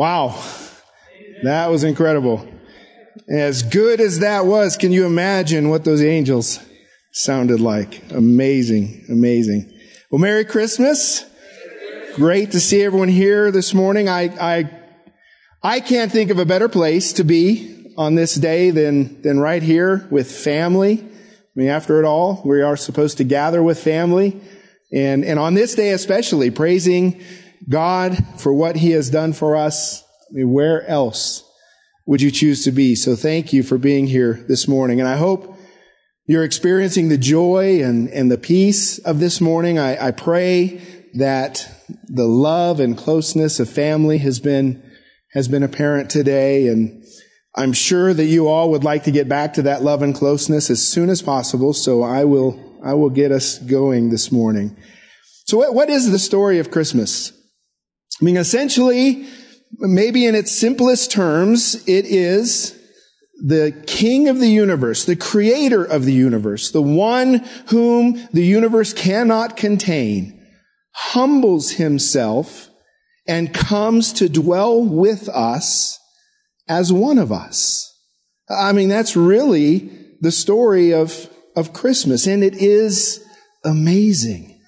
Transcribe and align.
Wow. 0.00 0.42
That 1.42 1.66
was 1.66 1.84
incredible. 1.84 2.48
As 3.28 3.62
good 3.62 4.00
as 4.00 4.20
that 4.20 4.46
was, 4.46 4.78
can 4.78 4.92
you 4.92 5.04
imagine 5.04 5.68
what 5.68 5.84
those 5.84 6.02
angels 6.02 6.58
sounded 7.12 7.60
like? 7.60 8.10
Amazing, 8.10 9.04
amazing. 9.10 9.70
Well, 10.10 10.18
Merry 10.18 10.46
Christmas. 10.46 11.26
Great 12.14 12.52
to 12.52 12.60
see 12.60 12.80
everyone 12.80 13.08
here 13.08 13.50
this 13.50 13.74
morning. 13.74 14.08
I, 14.08 14.30
I, 14.40 14.70
I 15.62 15.80
can't 15.80 16.10
think 16.10 16.30
of 16.30 16.38
a 16.38 16.46
better 16.46 16.70
place 16.70 17.12
to 17.12 17.22
be 17.22 17.92
on 17.98 18.14
this 18.14 18.36
day 18.36 18.70
than, 18.70 19.20
than 19.20 19.38
right 19.38 19.62
here 19.62 20.08
with 20.10 20.32
family. 20.32 21.00
I 21.02 21.04
mean, 21.54 21.68
after 21.68 22.00
it 22.00 22.06
all, 22.06 22.40
we 22.46 22.62
are 22.62 22.78
supposed 22.78 23.18
to 23.18 23.24
gather 23.24 23.62
with 23.62 23.78
family. 23.78 24.40
And, 24.90 25.26
and 25.26 25.38
on 25.38 25.52
this 25.52 25.74
day 25.74 25.90
especially, 25.90 26.50
praising 26.50 27.22
God 27.68 28.24
for 28.38 28.52
what 28.52 28.76
He 28.76 28.92
has 28.92 29.10
done 29.10 29.32
for 29.32 29.56
us. 29.56 30.02
I 30.30 30.34
mean, 30.34 30.52
where 30.52 30.86
else 30.86 31.44
would 32.06 32.22
you 32.22 32.30
choose 32.30 32.64
to 32.64 32.72
be? 32.72 32.94
So 32.94 33.16
thank 33.16 33.52
you 33.52 33.62
for 33.62 33.78
being 33.78 34.06
here 34.06 34.44
this 34.48 34.66
morning. 34.66 35.00
And 35.00 35.08
I 35.08 35.16
hope 35.16 35.56
you're 36.26 36.44
experiencing 36.44 37.08
the 37.08 37.18
joy 37.18 37.82
and, 37.82 38.08
and 38.08 38.30
the 38.30 38.38
peace 38.38 38.98
of 38.98 39.18
this 39.18 39.40
morning. 39.40 39.78
I, 39.78 40.08
I 40.08 40.10
pray 40.12 40.80
that 41.14 41.68
the 42.04 42.26
love 42.26 42.78
and 42.80 42.96
closeness 42.96 43.58
of 43.58 43.68
family 43.68 44.18
has 44.18 44.38
been, 44.38 44.82
has 45.32 45.48
been 45.48 45.62
apparent 45.62 46.08
today. 46.08 46.68
And 46.68 47.04
I'm 47.56 47.72
sure 47.72 48.14
that 48.14 48.26
you 48.26 48.46
all 48.46 48.70
would 48.70 48.84
like 48.84 49.04
to 49.04 49.10
get 49.10 49.28
back 49.28 49.54
to 49.54 49.62
that 49.62 49.82
love 49.82 50.02
and 50.02 50.14
closeness 50.14 50.70
as 50.70 50.86
soon 50.86 51.10
as 51.10 51.20
possible. 51.20 51.72
So 51.72 52.02
I 52.02 52.24
will, 52.24 52.78
I 52.84 52.94
will 52.94 53.10
get 53.10 53.32
us 53.32 53.58
going 53.58 54.10
this 54.10 54.30
morning. 54.30 54.76
So 55.46 55.58
what, 55.58 55.74
what 55.74 55.90
is 55.90 56.12
the 56.12 56.18
story 56.18 56.60
of 56.60 56.70
Christmas? 56.70 57.32
I 58.20 58.24
mean, 58.24 58.36
essentially, 58.36 59.26
maybe 59.78 60.26
in 60.26 60.34
its 60.34 60.52
simplest 60.52 61.10
terms, 61.10 61.76
it 61.88 62.04
is 62.04 62.78
the 63.42 63.82
king 63.86 64.28
of 64.28 64.38
the 64.38 64.50
universe, 64.50 65.04
the 65.04 65.16
creator 65.16 65.82
of 65.82 66.04
the 66.04 66.12
universe, 66.12 66.70
the 66.70 66.82
one 66.82 67.36
whom 67.68 68.28
the 68.32 68.44
universe 68.44 68.92
cannot 68.92 69.56
contain, 69.56 70.46
humbles 70.92 71.72
himself 71.72 72.68
and 73.26 73.54
comes 73.54 74.12
to 74.14 74.28
dwell 74.28 74.82
with 74.82 75.28
us 75.30 75.98
as 76.68 76.92
one 76.92 77.16
of 77.16 77.32
us. 77.32 77.86
I 78.50 78.72
mean, 78.72 78.88
that's 78.88 79.16
really 79.16 79.90
the 80.20 80.32
story 80.32 80.92
of, 80.92 81.30
of 81.56 81.72
Christmas, 81.72 82.26
and 82.26 82.44
it 82.44 82.56
is 82.56 83.24
amazing. 83.64 84.60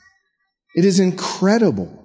It 0.75 0.87
is 0.87 0.99
incredible 0.99 2.02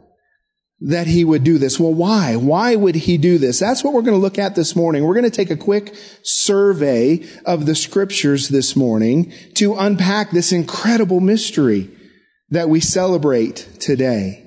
that 0.79 1.07
he 1.07 1.23
would 1.23 1.43
do 1.43 1.57
this. 1.57 1.79
Well, 1.79 1.93
why? 1.93 2.35
Why 2.35 2.75
would 2.75 2.95
he 2.95 3.17
do 3.17 3.37
this? 3.37 3.59
That's 3.59 3.83
what 3.83 3.93
we're 3.93 4.03
going 4.03 4.15
to 4.15 4.21
look 4.21 4.37
at 4.37 4.55
this 4.55 4.75
morning. 4.75 5.03
We're 5.03 5.15
going 5.15 5.23
to 5.23 5.31
take 5.31 5.49
a 5.49 5.57
quick 5.57 5.95
survey 6.21 7.25
of 7.45 7.65
the 7.65 7.73
scriptures 7.73 8.49
this 8.49 8.75
morning 8.75 9.33
to 9.55 9.75
unpack 9.75 10.31
this 10.31 10.51
incredible 10.51 11.19
mystery 11.19 11.89
that 12.49 12.69
we 12.69 12.79
celebrate 12.79 13.67
today. 13.79 14.43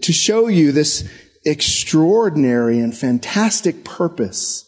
To 0.00 0.12
show 0.12 0.48
you 0.48 0.72
this 0.72 1.08
extraordinary 1.44 2.80
and 2.80 2.96
fantastic 2.96 3.84
purpose 3.84 4.64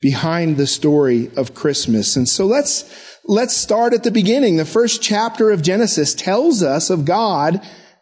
behind 0.00 0.56
the 0.56 0.66
story 0.66 1.30
of 1.36 1.54
Christmas. 1.54 2.14
And 2.14 2.28
so 2.28 2.46
let's, 2.46 3.18
let's 3.24 3.56
start 3.56 3.92
at 3.92 4.04
the 4.04 4.12
beginning. 4.12 4.56
The 4.56 4.64
first 4.64 5.02
chapter 5.02 5.50
of 5.50 5.62
Genesis 5.62 6.14
tells 6.14 6.62
us 6.62 6.90
of 6.90 7.04
God 7.04 7.60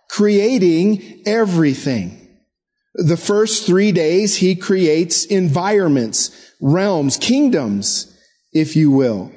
creating 0.08 1.22
everything. 1.26 2.25
The 2.96 3.16
first 3.16 3.66
three 3.66 3.92
days, 3.92 4.36
he 4.36 4.56
creates 4.56 5.24
environments, 5.26 6.30
realms, 6.60 7.18
kingdoms, 7.18 8.12
if 8.52 8.74
you 8.74 8.90
will. 8.90 9.32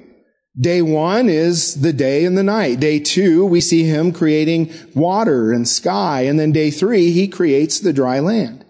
Day 0.60 0.82
one 0.82 1.30
is 1.30 1.82
the 1.82 1.94
day 1.94 2.26
and 2.26 2.38
the 2.38 2.44
night. 2.44 2.80
Day 2.80 3.00
two, 3.00 3.46
we 3.46 3.62
see 3.62 3.84
him 3.84 4.12
creating 4.12 4.74
water 4.96 5.52
and 5.52 5.68
sky. 5.68 6.22
And 6.22 6.40
then 6.40 6.52
day 6.52 6.72
three, 6.72 7.12
he 7.12 7.28
creates 7.28 7.80
the 7.80 7.94
dry 7.94 8.20
land. 8.20 8.66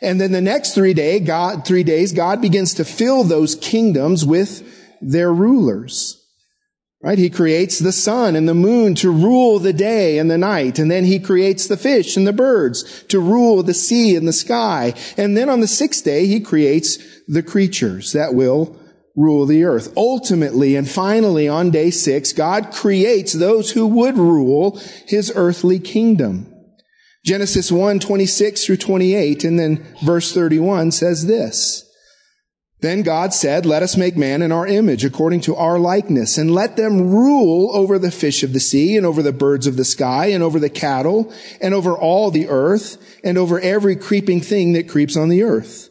And 0.00 0.20
then 0.20 0.32
the 0.32 0.40
next 0.40 0.74
three 0.74 0.94
day, 0.94 1.20
God, 1.20 1.64
three 1.64 1.82
days, 1.82 2.12
God 2.12 2.40
begins 2.40 2.74
to 2.74 2.84
fill 2.84 3.24
those 3.24 3.56
kingdoms 3.56 4.24
with 4.24 4.62
their 5.00 5.32
rulers. 5.32 6.17
Right? 7.00 7.18
He 7.18 7.30
creates 7.30 7.78
the 7.78 7.92
sun 7.92 8.34
and 8.34 8.48
the 8.48 8.54
moon 8.54 8.96
to 8.96 9.12
rule 9.12 9.60
the 9.60 9.72
day 9.72 10.18
and 10.18 10.28
the 10.28 10.38
night. 10.38 10.80
And 10.80 10.90
then 10.90 11.04
he 11.04 11.20
creates 11.20 11.68
the 11.68 11.76
fish 11.76 12.16
and 12.16 12.26
the 12.26 12.32
birds 12.32 13.04
to 13.04 13.20
rule 13.20 13.62
the 13.62 13.74
sea 13.74 14.16
and 14.16 14.26
the 14.26 14.32
sky. 14.32 14.94
And 15.16 15.36
then 15.36 15.48
on 15.48 15.60
the 15.60 15.68
sixth 15.68 16.04
day, 16.04 16.26
he 16.26 16.40
creates 16.40 16.98
the 17.28 17.42
creatures 17.42 18.12
that 18.14 18.34
will 18.34 18.76
rule 19.14 19.46
the 19.46 19.62
earth. 19.64 19.92
Ultimately 19.96 20.74
and 20.74 20.88
finally 20.88 21.48
on 21.48 21.70
day 21.70 21.90
six, 21.90 22.32
God 22.32 22.72
creates 22.72 23.32
those 23.32 23.70
who 23.72 23.86
would 23.86 24.18
rule 24.18 24.80
his 25.06 25.32
earthly 25.36 25.78
kingdom. 25.78 26.52
Genesis 27.24 27.70
1, 27.70 28.00
26 28.00 28.64
through 28.64 28.76
28, 28.76 29.44
and 29.44 29.58
then 29.58 29.86
verse 30.02 30.32
31 30.32 30.90
says 30.92 31.26
this. 31.26 31.87
Then 32.80 33.02
God 33.02 33.34
said, 33.34 33.66
let 33.66 33.82
us 33.82 33.96
make 33.96 34.16
man 34.16 34.40
in 34.40 34.52
our 34.52 34.66
image 34.66 35.04
according 35.04 35.40
to 35.42 35.56
our 35.56 35.80
likeness 35.80 36.38
and 36.38 36.54
let 36.54 36.76
them 36.76 37.10
rule 37.10 37.74
over 37.74 37.98
the 37.98 38.12
fish 38.12 38.44
of 38.44 38.52
the 38.52 38.60
sea 38.60 38.96
and 38.96 39.04
over 39.04 39.20
the 39.20 39.32
birds 39.32 39.66
of 39.66 39.76
the 39.76 39.84
sky 39.84 40.26
and 40.26 40.44
over 40.44 40.60
the 40.60 40.70
cattle 40.70 41.32
and 41.60 41.74
over 41.74 41.98
all 41.98 42.30
the 42.30 42.48
earth 42.48 42.96
and 43.24 43.36
over 43.36 43.58
every 43.58 43.96
creeping 43.96 44.40
thing 44.40 44.74
that 44.74 44.88
creeps 44.88 45.16
on 45.16 45.28
the 45.28 45.42
earth. 45.42 45.90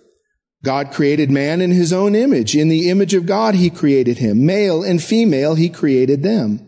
God 0.63 0.91
created 0.91 1.29
man 1.29 1.61
in 1.61 1.71
his 1.71 1.91
own 1.91 2.15
image. 2.15 2.55
In 2.55 2.69
the 2.69 2.89
image 2.89 3.13
of 3.13 3.25
God, 3.25 3.55
he 3.55 3.69
created 3.69 4.19
him. 4.19 4.45
Male 4.45 4.81
and 4.81 5.03
female, 5.03 5.55
he 5.55 5.69
created 5.69 6.23
them. 6.23 6.66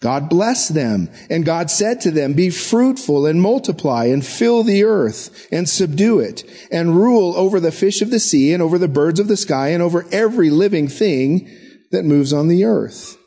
God 0.00 0.30
blessed 0.30 0.72
them, 0.72 1.10
and 1.28 1.44
God 1.44 1.70
said 1.70 2.00
to 2.00 2.10
them, 2.10 2.32
Be 2.32 2.48
fruitful 2.48 3.26
and 3.26 3.42
multiply 3.42 4.06
and 4.06 4.24
fill 4.24 4.62
the 4.62 4.82
earth 4.82 5.46
and 5.52 5.68
subdue 5.68 6.20
it 6.20 6.42
and 6.72 6.96
rule 6.96 7.36
over 7.36 7.60
the 7.60 7.70
fish 7.70 8.00
of 8.00 8.10
the 8.10 8.20
sea 8.20 8.54
and 8.54 8.62
over 8.62 8.78
the 8.78 8.88
birds 8.88 9.20
of 9.20 9.28
the 9.28 9.36
sky 9.36 9.68
and 9.68 9.82
over 9.82 10.06
every 10.10 10.48
living 10.48 10.88
thing 10.88 11.50
that 11.90 12.06
moves 12.06 12.32
on 12.32 12.48
the 12.48 12.64
earth. 12.64 13.18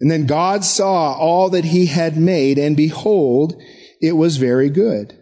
And 0.00 0.10
then 0.10 0.26
God 0.26 0.64
saw 0.64 1.14
all 1.14 1.48
that 1.50 1.64
he 1.64 1.86
had 1.86 2.18
made, 2.18 2.58
and 2.58 2.76
behold, 2.76 3.54
it 4.02 4.12
was 4.12 4.36
very 4.36 4.68
good. 4.68 5.16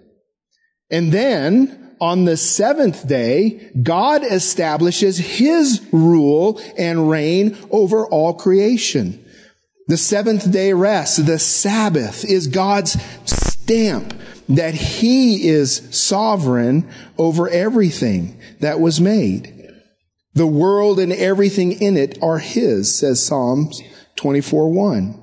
And 0.91 1.13
then 1.13 1.95
on 2.01 2.25
the 2.25 2.37
seventh 2.37 3.07
day, 3.07 3.71
God 3.81 4.25
establishes 4.25 5.19
his 5.19 5.87
rule 5.93 6.61
and 6.77 7.11
reign 7.11 7.57
over 7.71 8.07
all 8.07 8.35
creation. 8.35 9.20
The 9.91 9.97
seventh 9.97 10.53
day 10.53 10.73
rest, 10.73 11.27
the 11.27 11.41
Sabbath, 11.41 12.25
is 12.25 12.47
God's 12.47 12.97
stamp 13.25 14.15
that 14.49 14.73
He 14.73 15.49
is 15.49 15.83
sovereign 15.91 16.89
over 17.19 17.49
everything 17.49 18.41
that 18.61 18.79
was 18.79 19.01
made. 19.01 19.69
The 20.33 20.47
world 20.47 21.01
and 21.01 21.13
everything 21.13 21.73
in 21.73 21.97
it 21.97 22.23
are 22.23 22.39
His, 22.39 22.97
says 22.97 23.21
Psalms 23.21 23.83
24 24.15 24.73
1. 24.73 25.23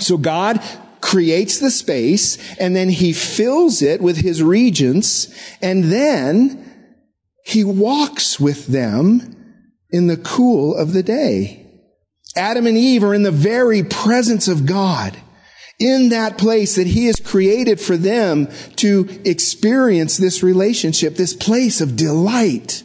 So 0.00 0.16
God 0.16 0.62
creates 1.02 1.58
the 1.58 1.70
space 1.70 2.38
and 2.58 2.74
then 2.74 2.88
He 2.88 3.12
fills 3.12 3.82
it 3.82 4.00
with 4.00 4.16
His 4.16 4.42
regents 4.42 5.28
and 5.60 5.92
then 5.92 6.88
He 7.44 7.62
walks 7.64 8.40
with 8.40 8.66
them 8.66 9.36
in 9.90 10.06
the 10.06 10.16
cool 10.16 10.74
of 10.74 10.94
the 10.94 11.02
day. 11.02 11.63
Adam 12.36 12.66
and 12.66 12.76
Eve 12.76 13.04
are 13.04 13.14
in 13.14 13.22
the 13.22 13.30
very 13.30 13.82
presence 13.82 14.48
of 14.48 14.66
God 14.66 15.16
in 15.78 16.10
that 16.10 16.38
place 16.38 16.76
that 16.76 16.86
he 16.86 17.06
has 17.06 17.16
created 17.16 17.80
for 17.80 17.96
them 17.96 18.48
to 18.76 19.08
experience 19.24 20.16
this 20.16 20.42
relationship, 20.42 21.16
this 21.16 21.34
place 21.34 21.80
of 21.80 21.96
delight 21.96 22.82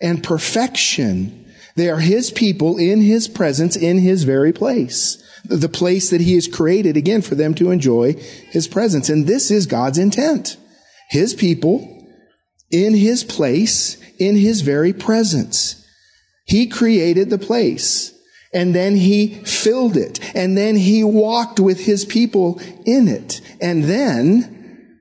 and 0.00 0.22
perfection. 0.22 1.46
They 1.76 1.88
are 1.88 2.00
his 2.00 2.30
people 2.30 2.78
in 2.78 3.00
his 3.00 3.28
presence, 3.28 3.76
in 3.76 3.98
his 3.98 4.24
very 4.24 4.52
place. 4.52 5.22
The 5.44 5.68
place 5.68 6.10
that 6.10 6.20
he 6.20 6.34
has 6.34 6.46
created 6.46 6.96
again 6.96 7.22
for 7.22 7.34
them 7.34 7.54
to 7.54 7.70
enjoy 7.70 8.14
his 8.50 8.68
presence. 8.68 9.08
And 9.08 9.26
this 9.26 9.50
is 9.50 9.66
God's 9.66 9.98
intent. 9.98 10.56
His 11.10 11.34
people 11.34 11.88
in 12.70 12.94
his 12.94 13.22
place, 13.22 13.98
in 14.18 14.36
his 14.36 14.62
very 14.62 14.92
presence. 14.92 15.84
He 16.46 16.66
created 16.66 17.30
the 17.30 17.38
place 17.38 18.12
and 18.52 18.74
then 18.74 18.96
he 18.96 19.28
filled 19.44 19.96
it. 19.96 20.20
And 20.34 20.56
then 20.56 20.76
he 20.76 21.02
walked 21.02 21.58
with 21.58 21.80
his 21.80 22.04
people 22.04 22.60
in 22.84 23.08
it. 23.08 23.40
And 23.60 23.84
then 23.84 24.98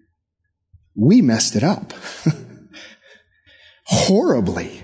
we 0.96 1.22
messed 1.22 1.56
it 1.56 1.64
up. 1.64 1.94
Horribly. 3.86 4.82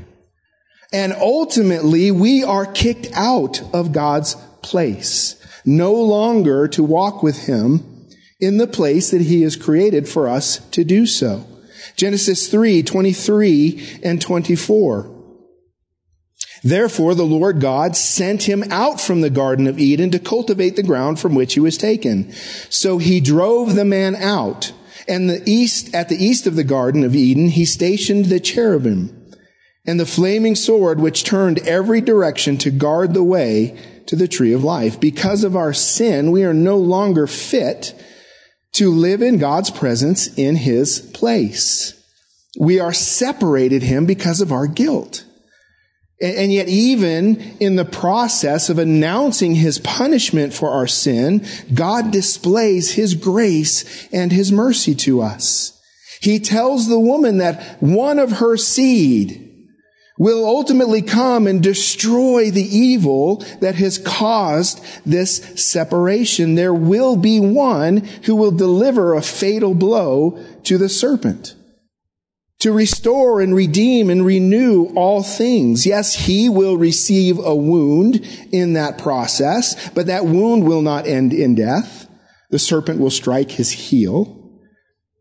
And 0.92 1.14
ultimately 1.14 2.12
we 2.12 2.44
are 2.44 2.66
kicked 2.66 3.10
out 3.14 3.62
of 3.74 3.94
God's 3.94 4.36
place. 4.62 5.36
No 5.66 5.94
longer 5.94 6.68
to 6.70 6.84
walk 6.84 7.24
with 7.24 7.46
him 7.46 8.08
in 8.40 8.58
the 8.58 8.68
place 8.68 9.12
that 9.12 9.22
he 9.22 9.42
has 9.42 9.56
created 9.56 10.08
for 10.08 10.28
us 10.28 10.60
to 10.70 10.84
do 10.84 11.06
so. 11.06 11.46
Genesis 11.96 12.50
3, 12.50 12.84
23 12.84 14.00
and 14.04 14.22
24. 14.22 15.17
Therefore, 16.64 17.16
the 17.16 17.26
Lord 17.26 17.62
God 17.62 17.96
sent 17.96 18.44
him 18.44 18.64
out 18.72 19.00
from 19.00 19.22
the 19.22 19.30
Garden 19.30 19.68
of 19.68 19.80
Eden 19.80 20.12
to 20.12 20.20
cultivate 20.20 20.76
the 20.76 20.84
ground 20.84 21.20
from 21.20 21.36
which 21.36 21.54
he 21.54 21.60
was 21.60 21.78
taken. 21.78 22.32
So 22.70 22.98
he 22.98 23.20
drove 23.20 23.76
the 23.76 23.86
man 23.86 24.16
out. 24.16 24.74
And 25.08 25.30
the 25.30 25.42
east, 25.46 25.94
at 25.94 26.10
the 26.10 26.24
east 26.24 26.48
of 26.48 26.56
the 26.56 26.64
Garden 26.64 27.04
of 27.04 27.16
Eden, 27.16 27.50
he 27.50 27.66
stationed 27.66 28.26
the 28.26 28.40
cherubim 28.40 29.14
and 29.86 30.00
the 30.00 30.06
flaming 30.06 30.56
sword 30.56 31.00
which 31.00 31.24
turned 31.24 31.60
every 31.60 32.02
direction 32.02 32.58
to 32.58 32.72
guard 32.72 33.14
the 33.14 33.24
way 33.24 33.80
to 34.08 34.16
the 34.16 34.28
tree 34.28 34.54
of 34.54 34.64
life. 34.64 35.00
Because 35.00 35.44
of 35.44 35.56
our 35.56 35.74
sin, 35.74 36.32
we 36.32 36.44
are 36.44 36.54
no 36.54 36.78
longer 36.78 37.26
fit 37.26 37.94
to 38.74 38.92
live 38.92 39.22
in 39.22 39.38
God's 39.38 39.72
presence 39.72 40.28
in 40.38 40.58
his 40.58 41.00
place. 41.00 41.94
We 42.60 42.80
are 42.80 42.94
separated 42.94 43.84
him 43.84 44.06
because 44.06 44.42
of 44.42 44.52
our 44.52 44.68
guilt. 44.68 45.24
And 46.20 46.52
yet, 46.52 46.68
even 46.68 47.40
in 47.60 47.76
the 47.76 47.86
process 47.86 48.70
of 48.70 48.80
announcing 48.80 49.54
his 49.54 49.78
punishment 49.78 50.52
for 50.52 50.72
our 50.72 50.88
sin, 50.88 51.46
God 51.72 52.10
displays 52.12 52.94
his 52.94 53.14
grace 53.14 54.08
and 54.12 54.32
his 54.32 54.52
mercy 54.52 54.96
to 54.96 55.22
us. 55.22 55.80
He 56.20 56.40
tells 56.40 56.88
the 56.88 57.00
woman 57.00 57.38
that 57.38 57.78
one 57.80 58.18
of 58.18 58.40
her 58.40 58.58
seed 58.58 59.44
will 60.18 60.44
ultimately 60.44 61.04
come 61.04 61.46
and 61.46 61.62
destroy 61.62 62.50
the 62.50 62.64
evil 62.64 63.38
that 63.62 63.76
has 63.76 64.00
caused 64.00 64.84
this 65.06 65.36
separation. 65.62 66.56
There 66.56 66.74
will 66.74 67.16
be 67.16 67.40
one 67.40 67.98
who 68.24 68.36
will 68.36 68.50
deliver 68.50 69.14
a 69.14 69.22
fatal 69.22 69.76
blow 69.76 70.44
to 70.64 70.80
the 70.80 70.90
serpent 70.90 71.54
to 72.60 72.72
restore 72.72 73.40
and 73.40 73.54
redeem 73.54 74.10
and 74.10 74.26
renew 74.26 74.92
all 74.96 75.22
things. 75.22 75.86
Yes, 75.86 76.16
he 76.16 76.50
will 76.50 76.78
receive 76.78 77.38
a 77.38 77.56
wound 77.56 78.26
in 78.52 78.74
that 78.74 78.98
process, 78.98 79.90
but 79.90 80.08
that 80.08 80.26
wound 80.26 80.66
will 80.66 80.82
not 80.82 81.06
end 81.06 81.34
in 81.34 81.56
death. 81.56 82.10
The 82.50 82.60
serpent 82.60 83.00
will 83.00 83.12
strike 83.12 83.52
his 83.52 83.72
heel, 83.72 84.52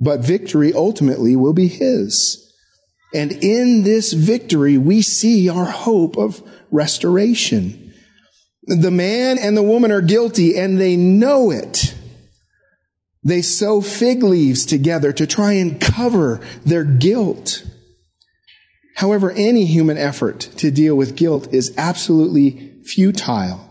but 0.00 0.20
victory 0.20 0.72
ultimately 0.72 1.36
will 1.36 1.52
be 1.52 1.68
his. 1.68 2.42
And 3.14 3.32
in 3.32 3.82
this 3.82 4.12
victory, 4.12 4.78
we 4.78 5.02
see 5.02 5.48
our 5.48 5.64
hope 5.64 6.16
of 6.16 6.42
restoration. 6.70 7.94
The 8.62 8.90
man 8.90 9.38
and 9.38 9.56
the 9.56 9.62
woman 9.62 9.92
are 9.92 10.00
guilty 10.00 10.58
and 10.58 10.80
they 10.80 10.96
know 10.96 11.50
it. 11.50 11.94
They 13.26 13.42
sew 13.42 13.80
fig 13.80 14.22
leaves 14.22 14.64
together 14.64 15.12
to 15.12 15.26
try 15.26 15.54
and 15.54 15.80
cover 15.80 16.40
their 16.64 16.84
guilt. 16.84 17.66
However, 18.94 19.32
any 19.32 19.66
human 19.66 19.98
effort 19.98 20.38
to 20.58 20.70
deal 20.70 20.94
with 20.94 21.16
guilt 21.16 21.52
is 21.52 21.74
absolutely 21.76 22.80
futile, 22.84 23.68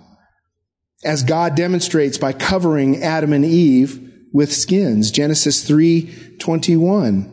as 1.05 1.23
God 1.23 1.55
demonstrates 1.55 2.17
by 2.17 2.33
covering 2.33 3.01
Adam 3.01 3.31
and 3.31 3.45
Eve 3.45 4.11
with 4.33 4.51
skins. 4.51 5.09
Genesis 5.09 5.63
3:21. 5.63 7.31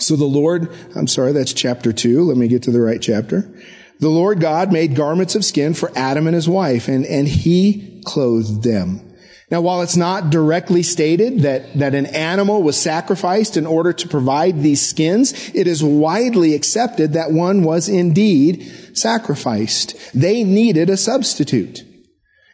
So 0.00 0.16
the 0.16 0.24
Lord, 0.24 0.68
I'm 0.96 1.06
sorry, 1.06 1.30
that's 1.30 1.52
chapter 1.52 1.92
2. 1.92 2.24
Let 2.24 2.36
me 2.36 2.48
get 2.48 2.64
to 2.64 2.72
the 2.72 2.80
right 2.80 3.00
chapter. 3.00 3.48
The 4.00 4.08
Lord 4.08 4.40
God 4.40 4.72
made 4.72 4.96
garments 4.96 5.36
of 5.36 5.44
skin 5.44 5.72
for 5.74 5.92
Adam 5.94 6.26
and 6.26 6.34
his 6.34 6.48
wife, 6.48 6.88
and, 6.88 7.06
and 7.06 7.28
he 7.28 8.02
clothed 8.04 8.64
them. 8.64 9.07
Now, 9.50 9.62
while 9.62 9.80
it's 9.80 9.96
not 9.96 10.28
directly 10.28 10.82
stated 10.82 11.40
that, 11.40 11.78
that 11.78 11.94
an 11.94 12.04
animal 12.06 12.62
was 12.62 12.76
sacrificed 12.76 13.56
in 13.56 13.66
order 13.66 13.94
to 13.94 14.08
provide 14.08 14.60
these 14.60 14.86
skins, 14.86 15.50
it 15.54 15.66
is 15.66 15.82
widely 15.82 16.54
accepted 16.54 17.14
that 17.14 17.32
one 17.32 17.62
was 17.62 17.88
indeed 17.88 18.70
sacrificed. 18.92 19.96
They 20.12 20.44
needed 20.44 20.90
a 20.90 20.98
substitute. 20.98 21.82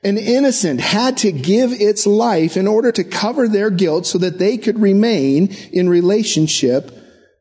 An 0.04 0.18
innocent 0.18 0.80
had 0.80 1.16
to 1.18 1.32
give 1.32 1.72
its 1.72 2.06
life 2.06 2.56
in 2.56 2.68
order 2.68 2.92
to 2.92 3.02
cover 3.02 3.48
their 3.48 3.70
guilt 3.70 4.06
so 4.06 4.18
that 4.18 4.38
they 4.38 4.56
could 4.56 4.78
remain 4.78 5.48
in 5.72 5.88
relationship 5.88 6.92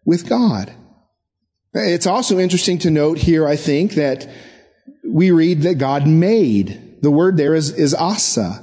with 0.03 0.27
God. 0.27 0.73
It's 1.73 2.07
also 2.07 2.39
interesting 2.39 2.79
to 2.79 2.89
note 2.89 3.17
here, 3.19 3.47
I 3.47 3.55
think, 3.55 3.93
that 3.93 4.27
we 5.07 5.31
read 5.31 5.63
that 5.63 5.75
God 5.75 6.07
made. 6.07 7.01
The 7.01 7.11
word 7.11 7.37
there 7.37 7.53
is, 7.53 7.71
is 7.71 7.93
asa. 7.93 8.62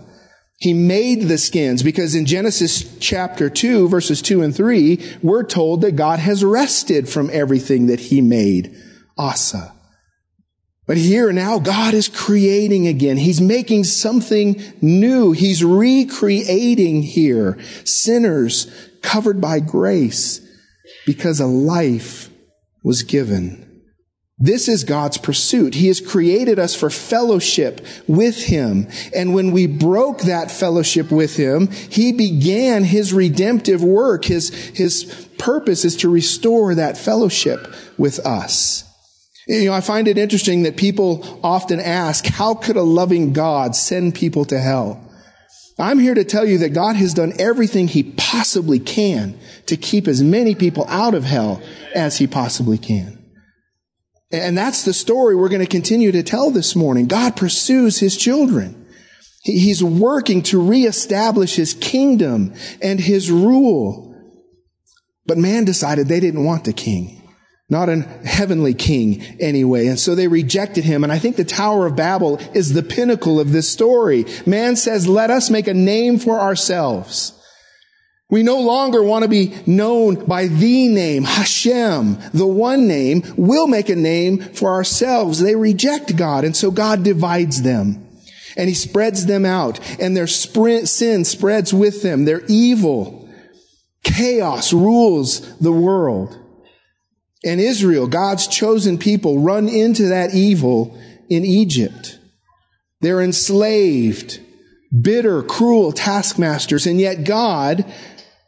He 0.60 0.74
made 0.74 1.22
the 1.22 1.38
skins 1.38 1.82
because 1.82 2.14
in 2.14 2.26
Genesis 2.26 2.98
chapter 2.98 3.48
2 3.48 3.88
verses 3.88 4.20
2 4.20 4.42
and 4.42 4.54
3, 4.54 5.00
we're 5.22 5.42
told 5.42 5.80
that 5.80 5.96
God 5.96 6.18
has 6.18 6.44
rested 6.44 7.08
from 7.08 7.30
everything 7.32 7.86
that 7.86 7.98
he 7.98 8.20
made. 8.20 8.76
Asa. 9.16 9.74
But 10.86 10.98
here 10.98 11.32
now 11.32 11.58
God 11.60 11.94
is 11.94 12.08
creating 12.08 12.86
again. 12.86 13.16
He's 13.16 13.40
making 13.40 13.84
something 13.84 14.60
new. 14.82 15.32
He's 15.32 15.64
recreating 15.64 17.02
here 17.02 17.58
sinners 17.84 18.70
covered 19.00 19.40
by 19.40 19.60
grace 19.60 20.46
because 21.06 21.40
a 21.40 21.46
life 21.46 22.28
was 22.84 23.02
given. 23.02 23.69
This 24.42 24.68
is 24.68 24.84
God's 24.84 25.18
pursuit. 25.18 25.74
He 25.74 25.88
has 25.88 26.00
created 26.00 26.58
us 26.58 26.74
for 26.74 26.88
fellowship 26.88 27.84
with 28.08 28.42
Him. 28.42 28.88
And 29.14 29.34
when 29.34 29.52
we 29.52 29.66
broke 29.66 30.22
that 30.22 30.50
fellowship 30.50 31.10
with 31.10 31.36
Him, 31.36 31.66
He 31.70 32.12
began 32.12 32.84
His 32.84 33.12
redemptive 33.12 33.84
work. 33.84 34.24
His, 34.24 34.48
His 34.48 35.04
purpose 35.36 35.84
is 35.84 35.96
to 35.96 36.08
restore 36.08 36.74
that 36.74 36.96
fellowship 36.96 37.68
with 37.98 38.18
us. 38.20 38.84
You 39.46 39.66
know, 39.66 39.74
I 39.74 39.82
find 39.82 40.08
it 40.08 40.16
interesting 40.16 40.62
that 40.62 40.78
people 40.78 41.40
often 41.44 41.78
ask, 41.78 42.24
how 42.24 42.54
could 42.54 42.76
a 42.76 42.82
loving 42.82 43.34
God 43.34 43.76
send 43.76 44.14
people 44.14 44.46
to 44.46 44.58
hell? 44.58 45.06
I'm 45.78 45.98
here 45.98 46.14
to 46.14 46.24
tell 46.24 46.46
you 46.46 46.58
that 46.58 46.70
God 46.70 46.96
has 46.96 47.12
done 47.12 47.34
everything 47.38 47.88
He 47.88 48.04
possibly 48.04 48.78
can 48.78 49.38
to 49.66 49.76
keep 49.76 50.08
as 50.08 50.22
many 50.22 50.54
people 50.54 50.86
out 50.88 51.12
of 51.12 51.24
hell 51.24 51.60
as 51.94 52.16
He 52.16 52.26
possibly 52.26 52.78
can. 52.78 53.19
And 54.32 54.56
that's 54.56 54.84
the 54.84 54.92
story 54.92 55.34
we're 55.34 55.48
going 55.48 55.64
to 55.64 55.66
continue 55.66 56.12
to 56.12 56.22
tell 56.22 56.50
this 56.50 56.76
morning. 56.76 57.06
God 57.06 57.36
pursues 57.36 57.98
his 57.98 58.16
children. 58.16 58.86
He's 59.42 59.82
working 59.82 60.42
to 60.44 60.62
reestablish 60.62 61.56
his 61.56 61.74
kingdom 61.74 62.54
and 62.80 63.00
his 63.00 63.30
rule. 63.30 64.14
But 65.26 65.38
man 65.38 65.64
decided 65.64 66.06
they 66.06 66.20
didn't 66.20 66.44
want 66.44 66.64
the 66.64 66.72
king. 66.72 67.16
Not 67.68 67.88
a 67.88 68.00
heavenly 68.24 68.74
king 68.74 69.22
anyway. 69.40 69.86
And 69.86 69.98
so 69.98 70.14
they 70.14 70.28
rejected 70.28 70.84
him. 70.84 71.04
And 71.04 71.12
I 71.12 71.18
think 71.18 71.36
the 71.36 71.44
Tower 71.44 71.86
of 71.86 71.96
Babel 71.96 72.38
is 72.52 72.72
the 72.72 72.82
pinnacle 72.82 73.38
of 73.40 73.52
this 73.52 73.70
story. 73.70 74.26
Man 74.44 74.76
says, 74.76 75.08
let 75.08 75.30
us 75.30 75.50
make 75.50 75.68
a 75.68 75.74
name 75.74 76.18
for 76.18 76.40
ourselves. 76.40 77.39
We 78.30 78.44
no 78.44 78.60
longer 78.60 79.02
want 79.02 79.24
to 79.24 79.28
be 79.28 79.54
known 79.66 80.24
by 80.24 80.46
the 80.46 80.88
name, 80.88 81.24
Hashem, 81.24 82.16
the 82.32 82.46
one 82.46 82.86
name. 82.86 83.24
We'll 83.36 83.66
make 83.66 83.88
a 83.88 83.96
name 83.96 84.38
for 84.38 84.70
ourselves. 84.70 85.40
They 85.40 85.56
reject 85.56 86.16
God, 86.16 86.44
and 86.44 86.56
so 86.56 86.70
God 86.70 87.02
divides 87.02 87.62
them. 87.62 88.06
And 88.56 88.68
He 88.68 88.74
spreads 88.74 89.26
them 89.26 89.44
out, 89.44 89.80
and 90.00 90.16
their 90.16 90.28
sin 90.28 91.24
spreads 91.24 91.74
with 91.74 92.02
them. 92.02 92.24
Their 92.24 92.44
evil, 92.46 93.28
chaos 94.04 94.72
rules 94.72 95.56
the 95.58 95.72
world. 95.72 96.36
And 97.44 97.60
Israel, 97.60 98.06
God's 98.06 98.46
chosen 98.46 98.98
people, 98.98 99.40
run 99.40 99.68
into 99.68 100.08
that 100.08 100.34
evil 100.34 100.96
in 101.28 101.44
Egypt. 101.44 102.18
They're 103.00 103.22
enslaved, 103.22 104.40
bitter, 105.00 105.42
cruel 105.42 105.92
taskmasters, 105.92 106.86
and 106.86 107.00
yet 107.00 107.24
God 107.24 107.90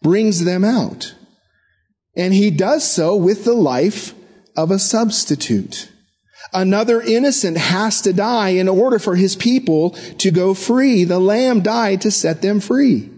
brings 0.02 0.44
them 0.44 0.64
out. 0.64 1.14
And 2.16 2.34
he 2.34 2.50
does 2.50 2.90
so 2.90 3.16
with 3.16 3.44
the 3.44 3.54
life 3.54 4.14
of 4.56 4.70
a 4.70 4.78
substitute. 4.78 5.90
Another 6.52 7.00
innocent 7.00 7.56
has 7.56 8.00
to 8.02 8.12
die 8.12 8.50
in 8.50 8.68
order 8.68 8.98
for 8.98 9.16
his 9.16 9.36
people 9.36 9.90
to 10.18 10.30
go 10.30 10.54
free. 10.54 11.04
The 11.04 11.20
lamb 11.20 11.60
died 11.60 12.00
to 12.02 12.10
set 12.10 12.42
them 12.42 12.60
free. 12.60 13.10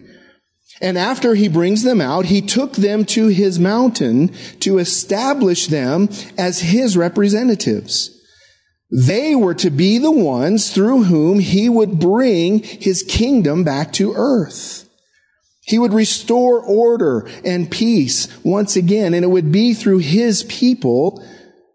And 0.81 0.99
after 0.99 1.35
he 1.35 1.49
brings 1.49 1.83
them 1.83 2.01
out, 2.01 2.27
he 2.27 2.43
took 2.43 2.75
them 2.75 3.05
to 3.07 3.29
his 3.29 3.59
mountain 3.59 4.29
to 4.61 4.79
establish 4.79 5.69
them 5.69 6.09
as 6.37 6.61
his 6.61 6.97
representatives. 6.97 8.11
They 8.91 9.35
were 9.35 9.55
to 9.55 9.71
be 9.71 9.99
the 9.99 10.11
ones 10.11 10.73
through 10.73 11.05
whom 11.05 11.41
he 11.41 11.69
would 11.69 11.99
bring 11.99 12.63
his 12.63 13.03
kingdom 13.03 13.65
back 13.65 13.93
to 13.95 14.13
earth. 14.15 14.84
He 15.67 15.79
would 15.79 15.95
restore 15.95 16.61
order 16.61 17.29
and 17.45 17.71
peace 17.71 18.29
once 18.45 18.77
again, 18.77 19.15
and 19.15 19.25
it 19.25 19.29
would 19.29 19.51
be 19.51 19.75
through 19.75 19.99
his 19.99 20.45
people 20.45 21.25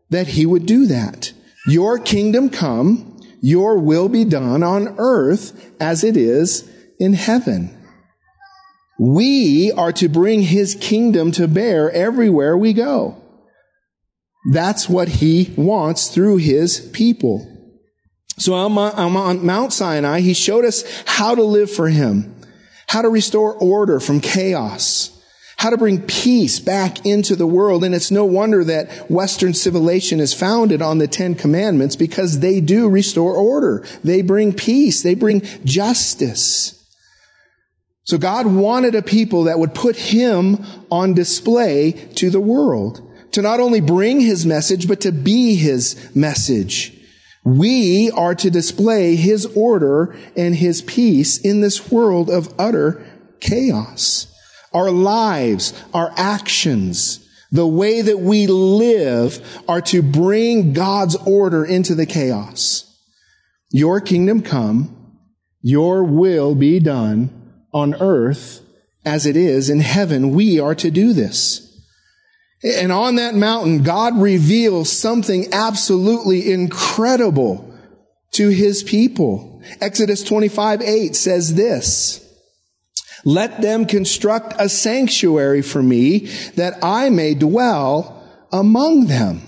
that 0.10 0.27
he 0.27 0.46
would 0.46 0.65
do 0.65 0.86
that. 0.88 1.34
Your 1.67 2.00
kingdom 2.00 2.50
come, 2.50 3.19
your 3.41 3.77
will 3.79 4.10
be 4.10 4.25
done 4.25 4.63
on 4.63 4.96
earth 4.98 5.74
as 5.79 6.03
it 6.03 6.17
is 6.17 6.69
in 7.00 7.13
heaven. 7.13 7.75
We 9.00 9.72
are 9.72 9.93
to 9.93 10.10
bring 10.10 10.41
his 10.41 10.75
kingdom 10.75 11.31
to 11.34 11.48
bear 11.48 11.89
everywhere 11.91 12.58
we 12.58 12.74
go. 12.74 13.15
That's 14.51 14.89
what 14.89 15.08
he 15.08 15.53
wants 15.58 16.10
through 16.10 16.38
his 16.38 16.79
people. 16.91 17.46
So 18.38 18.53
on 18.53 19.46
Mount 19.46 19.74
Sinai, 19.74 20.22
he 20.22 20.34
showed 20.34 20.65
us 20.65 20.84
how 21.05 21.36
to 21.36 21.43
live 21.43 21.72
for 21.72 21.89
him, 21.89 22.36
how 22.89 23.03
to 23.03 23.10
restore 23.10 23.53
order 23.53 24.00
from 24.00 24.19
chaos, 24.19 25.12
how 25.58 25.69
to 25.69 25.77
bring 25.77 26.01
peace 26.01 26.60
back 26.60 27.05
into 27.05 27.36
the 27.36 27.46
world. 27.46 27.84
And 27.84 27.93
it's 27.93 28.10
no 28.10 28.25
wonder 28.25 28.63
that 28.63 29.12
Western 29.12 29.53
civilization 29.53 30.19
is 30.19 30.34
founded 30.34 30.81
on 30.81 30.98
the 30.98 31.08
Ten 31.08 31.36
Commandments 31.36 31.96
because 31.96 32.39
they 32.39 32.60
do 32.60 32.89
restore 32.89 33.36
order. 33.36 33.86
They 34.03 34.24
bring 34.24 34.53
peace. 34.53 35.03
They 35.03 35.13
bring 35.13 35.41
justice. 35.63 36.84
So 38.05 38.17
God 38.17 38.48
wanted 38.48 38.96
a 38.96 39.03
people 39.03 39.43
that 39.43 39.60
would 39.60 39.75
put 39.75 39.96
him 39.96 40.65
on 40.89 41.13
display 41.13 41.91
to 42.15 42.31
the 42.31 42.39
world, 42.39 43.08
to 43.34 43.43
not 43.43 43.60
only 43.60 43.81
bring 43.81 44.19
his 44.19 44.48
message, 44.48 44.88
but 44.88 45.01
to 45.01 45.12
be 45.12 45.53
his 45.53 46.10
message. 46.15 46.99
We 47.43 48.12
are 48.12 48.36
to 48.36 48.50
display 48.50 49.15
his 49.15 49.46
order 49.55 50.15
and 50.36 50.55
his 50.55 50.81
peace 50.81 51.38
in 51.38 51.62
this 51.62 51.91
world 51.91 52.29
of 52.29 52.53
utter 52.60 53.05
chaos. 53.39 54.27
Our 54.74 54.91
lives, 54.91 55.74
our 55.93 56.13
actions, 56.15 57.25
the 57.51 57.67
way 57.67 58.01
that 58.01 58.19
we 58.19 58.46
live 58.46 59.63
are 59.67 59.81
to 59.81 60.01
bring 60.01 60.74
God's 60.74 61.15
order 61.15 61.65
into 61.65 61.96
the 61.96 62.05
chaos. 62.05 62.86
Your 63.72 64.00
kingdom 64.01 64.41
come, 64.41 65.17
your 65.62 66.03
will 66.03 66.55
be 66.55 66.79
done 66.79 67.63
on 67.74 67.96
earth 67.96 68.62
as 69.05 69.25
it 69.25 69.36
is 69.36 69.69
in 69.69 69.79
heaven. 69.79 70.31
We 70.31 70.60
are 70.60 70.75
to 70.75 70.91
do 70.91 71.13
this. 71.13 71.69
And 72.63 72.92
on 72.92 73.16
that 73.16 73.36
mountain, 73.36 73.84
God 73.84 74.20
reveals 74.20 74.92
something 74.92 75.54
absolutely 75.54 76.51
incredible 76.51 77.66
to 78.34 78.50
his 78.50 78.84
people. 78.84 79.62
Exodus 79.80 80.24
25, 80.24 80.82
8 80.82 81.16
says 81.16 81.56
this, 81.56 82.25
let 83.25 83.62
them 83.62 83.86
construct 83.86 84.54
a 84.58 84.70
sanctuary 84.70 85.62
for 85.62 85.84
me 85.84 86.28
that 86.56 86.84
I 86.84 87.10
may 87.10 87.34
dwell 87.34 88.24
among 88.51 89.08
them. 89.08 89.42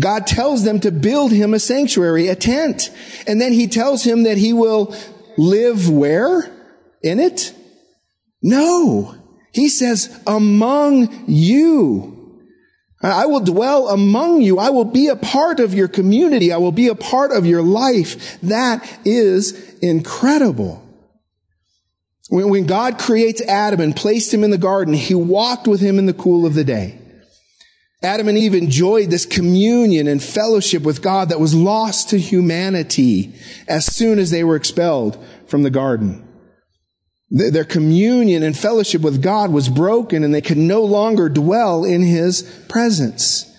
God 0.00 0.26
tells 0.26 0.64
them 0.64 0.80
to 0.80 0.90
build 0.90 1.30
him 1.30 1.54
a 1.54 1.60
sanctuary, 1.60 2.28
a 2.28 2.34
tent. 2.34 2.90
And 3.26 3.40
then 3.40 3.52
he 3.52 3.68
tells 3.68 4.02
him 4.02 4.24
that 4.24 4.38
he 4.38 4.52
will 4.52 4.94
live 5.36 5.88
where? 5.88 6.54
in 7.04 7.20
it? 7.20 7.54
No. 8.42 9.14
He 9.54 9.68
says, 9.68 10.20
among 10.26 11.24
you. 11.28 12.10
I 13.00 13.26
will 13.26 13.40
dwell 13.40 13.88
among 13.88 14.42
you. 14.42 14.58
I 14.58 14.70
will 14.70 14.84
be 14.84 15.08
a 15.08 15.16
part 15.16 15.60
of 15.60 15.74
your 15.74 15.88
community. 15.88 16.52
I 16.52 16.56
will 16.56 16.72
be 16.72 16.88
a 16.88 16.94
part 16.94 17.32
of 17.32 17.46
your 17.46 17.62
life. 17.62 18.40
That 18.40 18.82
is 19.04 19.78
incredible. 19.78 20.82
When 22.30 22.66
God 22.66 22.98
creates 22.98 23.42
Adam 23.42 23.80
and 23.80 23.94
placed 23.94 24.34
him 24.34 24.42
in 24.42 24.50
the 24.50 24.58
garden, 24.58 24.94
he 24.94 25.14
walked 25.14 25.68
with 25.68 25.80
him 25.80 25.98
in 25.98 26.06
the 26.06 26.14
cool 26.14 26.46
of 26.46 26.54
the 26.54 26.64
day. 26.64 26.98
Adam 28.02 28.26
and 28.28 28.36
Eve 28.36 28.54
enjoyed 28.54 29.10
this 29.10 29.24
communion 29.24 30.08
and 30.08 30.22
fellowship 30.22 30.82
with 30.82 31.00
God 31.00 31.28
that 31.28 31.40
was 31.40 31.54
lost 31.54 32.10
to 32.10 32.18
humanity 32.18 33.34
as 33.68 33.86
soon 33.86 34.18
as 34.18 34.30
they 34.30 34.42
were 34.42 34.56
expelled 34.56 35.22
from 35.46 35.62
the 35.62 35.70
garden. 35.70 36.23
Their 37.34 37.64
communion 37.64 38.44
and 38.44 38.56
fellowship 38.56 39.02
with 39.02 39.20
God 39.20 39.50
was 39.50 39.68
broken 39.68 40.22
and 40.22 40.32
they 40.32 40.40
could 40.40 40.56
no 40.56 40.84
longer 40.84 41.28
dwell 41.28 41.84
in 41.84 42.00
His 42.02 42.42
presence. 42.68 43.50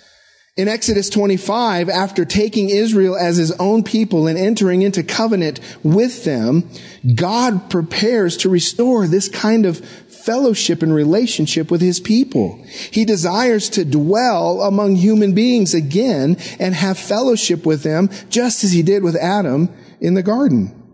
In 0.56 0.70
Exodus 0.70 1.10
25, 1.10 1.90
after 1.90 2.24
taking 2.24 2.70
Israel 2.70 3.18
as 3.18 3.36
his 3.36 3.52
own 3.60 3.84
people 3.84 4.28
and 4.28 4.38
entering 4.38 4.84
into 4.84 5.04
covenant 5.04 5.60
with 5.84 6.24
them, 6.24 6.70
God 7.14 7.70
prepares 7.70 8.38
to 8.38 8.50
restore 8.50 9.06
this 9.06 9.28
kind 9.28 9.66
of 9.66 9.80
fellowship 9.80 10.82
and 10.82 10.96
relationship 10.96 11.70
with 11.70 11.82
his 11.82 12.00
people. 12.00 12.64
He 12.92 13.04
desires 13.04 13.70
to 13.72 13.84
dwell 13.84 14.62
among 14.62 14.96
human 14.96 15.34
beings 15.34 15.74
again 15.74 16.38
and 16.58 16.74
have 16.74 16.98
fellowship 16.98 17.66
with 17.66 17.84
them 17.84 18.10
just 18.30 18.64
as 18.64 18.72
he 18.72 18.82
did 18.82 19.04
with 19.04 19.18
Adam 19.18 19.68
in 20.00 20.14
the 20.14 20.24
garden. 20.24 20.85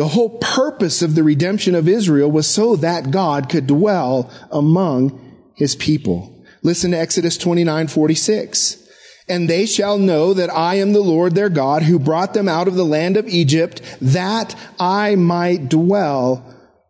The 0.00 0.08
whole 0.08 0.38
purpose 0.38 1.02
of 1.02 1.14
the 1.14 1.22
redemption 1.22 1.74
of 1.74 1.86
Israel 1.86 2.30
was 2.30 2.46
so 2.46 2.74
that 2.76 3.10
God 3.10 3.50
could 3.50 3.66
dwell 3.66 4.30
among 4.50 5.52
his 5.54 5.76
people. 5.76 6.42
Listen 6.62 6.92
to 6.92 6.98
Exodus 6.98 7.36
29, 7.36 7.86
46. 7.86 8.88
And 9.28 9.46
they 9.46 9.66
shall 9.66 9.98
know 9.98 10.32
that 10.32 10.48
I 10.48 10.76
am 10.76 10.94
the 10.94 11.02
Lord 11.02 11.34
their 11.34 11.50
God 11.50 11.82
who 11.82 11.98
brought 11.98 12.32
them 12.32 12.48
out 12.48 12.66
of 12.66 12.76
the 12.76 12.84
land 12.86 13.18
of 13.18 13.28
Egypt 13.28 13.82
that 14.00 14.56
I 14.78 15.16
might 15.16 15.68
dwell 15.68 16.46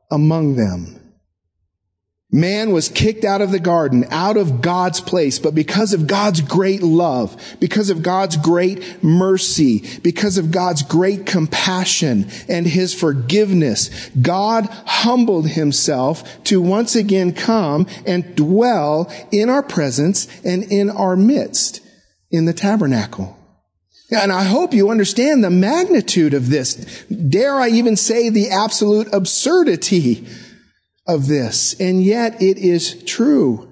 among 0.08 0.54
them. 0.54 0.99
Man 2.32 2.70
was 2.70 2.88
kicked 2.88 3.24
out 3.24 3.40
of 3.40 3.50
the 3.50 3.58
garden, 3.58 4.06
out 4.10 4.36
of 4.36 4.62
God's 4.62 5.00
place, 5.00 5.40
but 5.40 5.52
because 5.52 5.92
of 5.92 6.06
God's 6.06 6.40
great 6.40 6.80
love, 6.80 7.36
because 7.58 7.90
of 7.90 8.04
God's 8.04 8.36
great 8.36 9.02
mercy, 9.02 9.84
because 10.04 10.38
of 10.38 10.52
God's 10.52 10.84
great 10.84 11.26
compassion 11.26 12.30
and 12.48 12.68
his 12.68 12.94
forgiveness, 12.94 14.10
God 14.10 14.66
humbled 14.86 15.48
himself 15.48 16.44
to 16.44 16.62
once 16.62 16.94
again 16.94 17.32
come 17.32 17.88
and 18.06 18.36
dwell 18.36 19.12
in 19.32 19.50
our 19.50 19.62
presence 19.62 20.28
and 20.44 20.62
in 20.64 20.88
our 20.88 21.16
midst 21.16 21.80
in 22.30 22.44
the 22.44 22.52
tabernacle. 22.52 23.36
And 24.12 24.32
I 24.32 24.44
hope 24.44 24.72
you 24.72 24.90
understand 24.90 25.42
the 25.42 25.50
magnitude 25.50 26.34
of 26.34 26.48
this. 26.48 27.04
Dare 27.06 27.56
I 27.56 27.68
even 27.68 27.96
say 27.96 28.28
the 28.28 28.50
absolute 28.50 29.08
absurdity 29.12 30.26
of 31.14 31.26
this, 31.26 31.78
and 31.80 32.02
yet 32.02 32.40
it 32.40 32.58
is 32.58 33.02
true. 33.04 33.66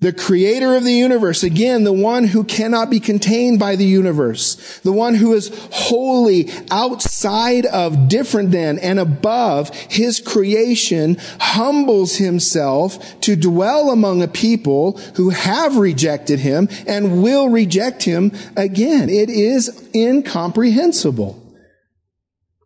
The 0.00 0.14
creator 0.14 0.76
of 0.76 0.84
the 0.84 0.94
universe, 0.94 1.42
again, 1.42 1.84
the 1.84 1.92
one 1.92 2.24
who 2.24 2.42
cannot 2.42 2.88
be 2.88 3.00
contained 3.00 3.58
by 3.58 3.76
the 3.76 3.84
universe, 3.84 4.80
the 4.82 4.92
one 4.92 5.14
who 5.14 5.34
is 5.34 5.50
wholly 5.72 6.48
outside 6.70 7.66
of, 7.66 8.08
different 8.08 8.50
than, 8.50 8.78
and 8.78 8.98
above 8.98 9.68
his 9.90 10.18
creation, 10.18 11.18
humbles 11.38 12.16
himself 12.16 13.20
to 13.20 13.36
dwell 13.36 13.90
among 13.90 14.22
a 14.22 14.28
people 14.28 14.96
who 15.16 15.28
have 15.30 15.76
rejected 15.76 16.40
him 16.40 16.70
and 16.86 17.22
will 17.22 17.50
reject 17.50 18.04
him 18.04 18.32
again. 18.56 19.10
It 19.10 19.28
is 19.28 19.86
incomprehensible. 19.94 21.36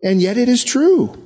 And 0.04 0.22
yet 0.22 0.38
it 0.38 0.48
is 0.48 0.62
true. 0.62 1.23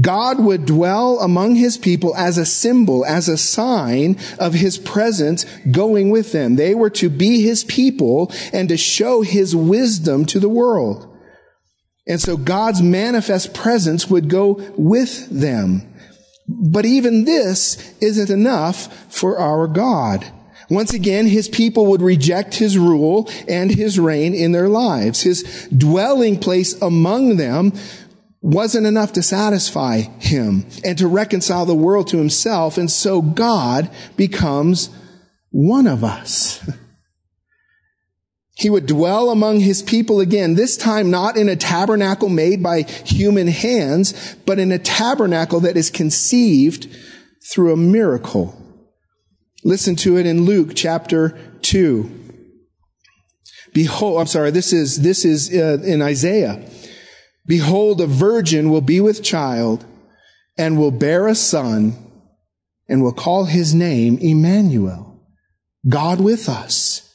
God 0.00 0.40
would 0.40 0.64
dwell 0.64 1.20
among 1.20 1.56
his 1.56 1.76
people 1.76 2.16
as 2.16 2.38
a 2.38 2.46
symbol, 2.46 3.04
as 3.04 3.28
a 3.28 3.36
sign 3.36 4.18
of 4.38 4.54
his 4.54 4.78
presence 4.78 5.44
going 5.70 6.08
with 6.08 6.32
them. 6.32 6.56
They 6.56 6.74
were 6.74 6.90
to 6.90 7.10
be 7.10 7.42
his 7.42 7.62
people 7.64 8.32
and 8.52 8.70
to 8.70 8.78
show 8.78 9.20
his 9.20 9.54
wisdom 9.54 10.24
to 10.26 10.40
the 10.40 10.48
world. 10.48 11.08
And 12.06 12.20
so 12.20 12.36
God's 12.36 12.82
manifest 12.82 13.52
presence 13.52 14.08
would 14.08 14.28
go 14.28 14.54
with 14.76 15.28
them. 15.28 15.86
But 16.48 16.86
even 16.86 17.24
this 17.24 17.94
isn't 18.00 18.30
enough 18.30 19.12
for 19.12 19.38
our 19.38 19.66
God. 19.66 20.24
Once 20.70 20.94
again, 20.94 21.26
his 21.26 21.48
people 21.48 21.86
would 21.86 22.00
reject 22.00 22.54
his 22.54 22.78
rule 22.78 23.30
and 23.46 23.70
his 23.70 24.00
reign 24.00 24.34
in 24.34 24.52
their 24.52 24.70
lives. 24.70 25.20
His 25.20 25.68
dwelling 25.76 26.38
place 26.40 26.80
among 26.80 27.36
them 27.36 27.72
wasn't 28.42 28.86
enough 28.86 29.12
to 29.12 29.22
satisfy 29.22 30.00
him 30.18 30.66
and 30.84 30.98
to 30.98 31.06
reconcile 31.06 31.64
the 31.64 31.74
world 31.74 32.08
to 32.08 32.18
himself. 32.18 32.76
And 32.76 32.90
so 32.90 33.22
God 33.22 33.88
becomes 34.16 34.90
one 35.50 35.86
of 35.86 36.04
us. 36.04 36.68
He 38.54 38.70
would 38.70 38.86
dwell 38.86 39.30
among 39.30 39.60
his 39.60 39.82
people 39.82 40.20
again, 40.20 40.54
this 40.54 40.76
time 40.76 41.10
not 41.10 41.36
in 41.36 41.48
a 41.48 41.56
tabernacle 41.56 42.28
made 42.28 42.62
by 42.62 42.82
human 42.82 43.48
hands, 43.48 44.36
but 44.46 44.58
in 44.58 44.70
a 44.70 44.78
tabernacle 44.78 45.58
that 45.60 45.76
is 45.76 45.90
conceived 45.90 46.86
through 47.50 47.72
a 47.72 47.76
miracle. 47.76 48.56
Listen 49.64 49.96
to 49.96 50.16
it 50.16 50.26
in 50.26 50.42
Luke 50.42 50.72
chapter 50.76 51.30
2. 51.62 52.20
Behold, 53.74 54.20
I'm 54.20 54.26
sorry, 54.26 54.50
this 54.50 54.72
is, 54.72 55.00
this 55.00 55.24
is 55.24 55.52
uh, 55.52 55.82
in 55.82 56.02
Isaiah. 56.02 56.62
Behold, 57.46 58.00
a 58.00 58.06
virgin 58.06 58.70
will 58.70 58.80
be 58.80 59.00
with 59.00 59.22
child 59.22 59.84
and 60.56 60.78
will 60.78 60.90
bear 60.90 61.26
a 61.26 61.34
son 61.34 61.96
and 62.88 63.02
will 63.02 63.12
call 63.12 63.46
his 63.46 63.74
name 63.74 64.18
Emmanuel, 64.20 65.20
God 65.88 66.20
with 66.20 66.48
us. 66.48 67.08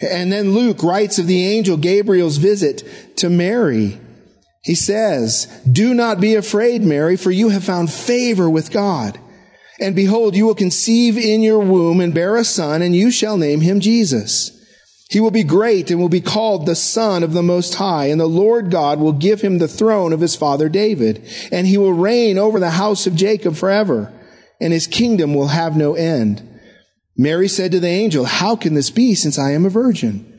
And 0.00 0.30
then 0.32 0.54
Luke 0.54 0.82
writes 0.82 1.18
of 1.18 1.26
the 1.26 1.44
angel 1.44 1.76
Gabriel's 1.76 2.36
visit 2.36 3.16
to 3.16 3.30
Mary. 3.30 3.98
He 4.62 4.74
says, 4.74 5.46
Do 5.70 5.94
not 5.94 6.20
be 6.20 6.34
afraid, 6.34 6.82
Mary, 6.82 7.16
for 7.16 7.30
you 7.30 7.50
have 7.50 7.64
found 7.64 7.90
favor 7.90 8.48
with 8.48 8.70
God. 8.70 9.18
And 9.78 9.94
behold, 9.94 10.34
you 10.34 10.46
will 10.46 10.54
conceive 10.54 11.18
in 11.18 11.42
your 11.42 11.60
womb 11.60 12.00
and 12.00 12.14
bear 12.14 12.36
a 12.36 12.44
son, 12.44 12.82
and 12.82 12.94
you 12.94 13.10
shall 13.10 13.36
name 13.36 13.60
him 13.60 13.80
Jesus. 13.80 14.55
He 15.08 15.20
will 15.20 15.30
be 15.30 15.44
great 15.44 15.90
and 15.90 16.00
will 16.00 16.08
be 16.08 16.20
called 16.20 16.66
the 16.66 16.74
Son 16.74 17.22
of 17.22 17.32
the 17.32 17.42
Most 17.42 17.76
High, 17.76 18.06
and 18.06 18.20
the 18.20 18.26
Lord 18.26 18.70
God 18.70 18.98
will 18.98 19.12
give 19.12 19.40
him 19.40 19.58
the 19.58 19.68
throne 19.68 20.12
of 20.12 20.20
his 20.20 20.34
father 20.34 20.68
David, 20.68 21.22
and 21.52 21.66
he 21.66 21.78
will 21.78 21.92
reign 21.92 22.38
over 22.38 22.58
the 22.58 22.70
house 22.70 23.06
of 23.06 23.14
Jacob 23.14 23.54
forever, 23.54 24.12
and 24.60 24.72
his 24.72 24.88
kingdom 24.88 25.32
will 25.34 25.48
have 25.48 25.76
no 25.76 25.94
end. 25.94 26.42
Mary 27.16 27.48
said 27.48 27.72
to 27.72 27.80
the 27.80 27.88
angel, 27.88 28.24
How 28.24 28.56
can 28.56 28.74
this 28.74 28.90
be 28.90 29.14
since 29.14 29.38
I 29.38 29.52
am 29.52 29.64
a 29.64 29.70
virgin? 29.70 30.32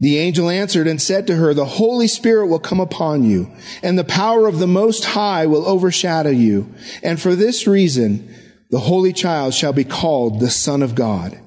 The 0.00 0.16
angel 0.16 0.48
answered 0.48 0.86
and 0.86 1.00
said 1.00 1.26
to 1.26 1.36
her, 1.36 1.52
The 1.52 1.66
Holy 1.66 2.06
Spirit 2.06 2.46
will 2.46 2.58
come 2.58 2.80
upon 2.80 3.24
you, 3.24 3.52
and 3.82 3.98
the 3.98 4.04
power 4.04 4.46
of 4.46 4.58
the 4.58 4.66
Most 4.66 5.04
High 5.04 5.44
will 5.44 5.66
overshadow 5.68 6.30
you. 6.30 6.74
And 7.02 7.20
for 7.20 7.34
this 7.34 7.66
reason, 7.66 8.34
the 8.70 8.80
Holy 8.80 9.12
Child 9.12 9.52
shall 9.52 9.74
be 9.74 9.84
called 9.84 10.40
the 10.40 10.48
Son 10.48 10.82
of 10.82 10.94
God. 10.94 11.38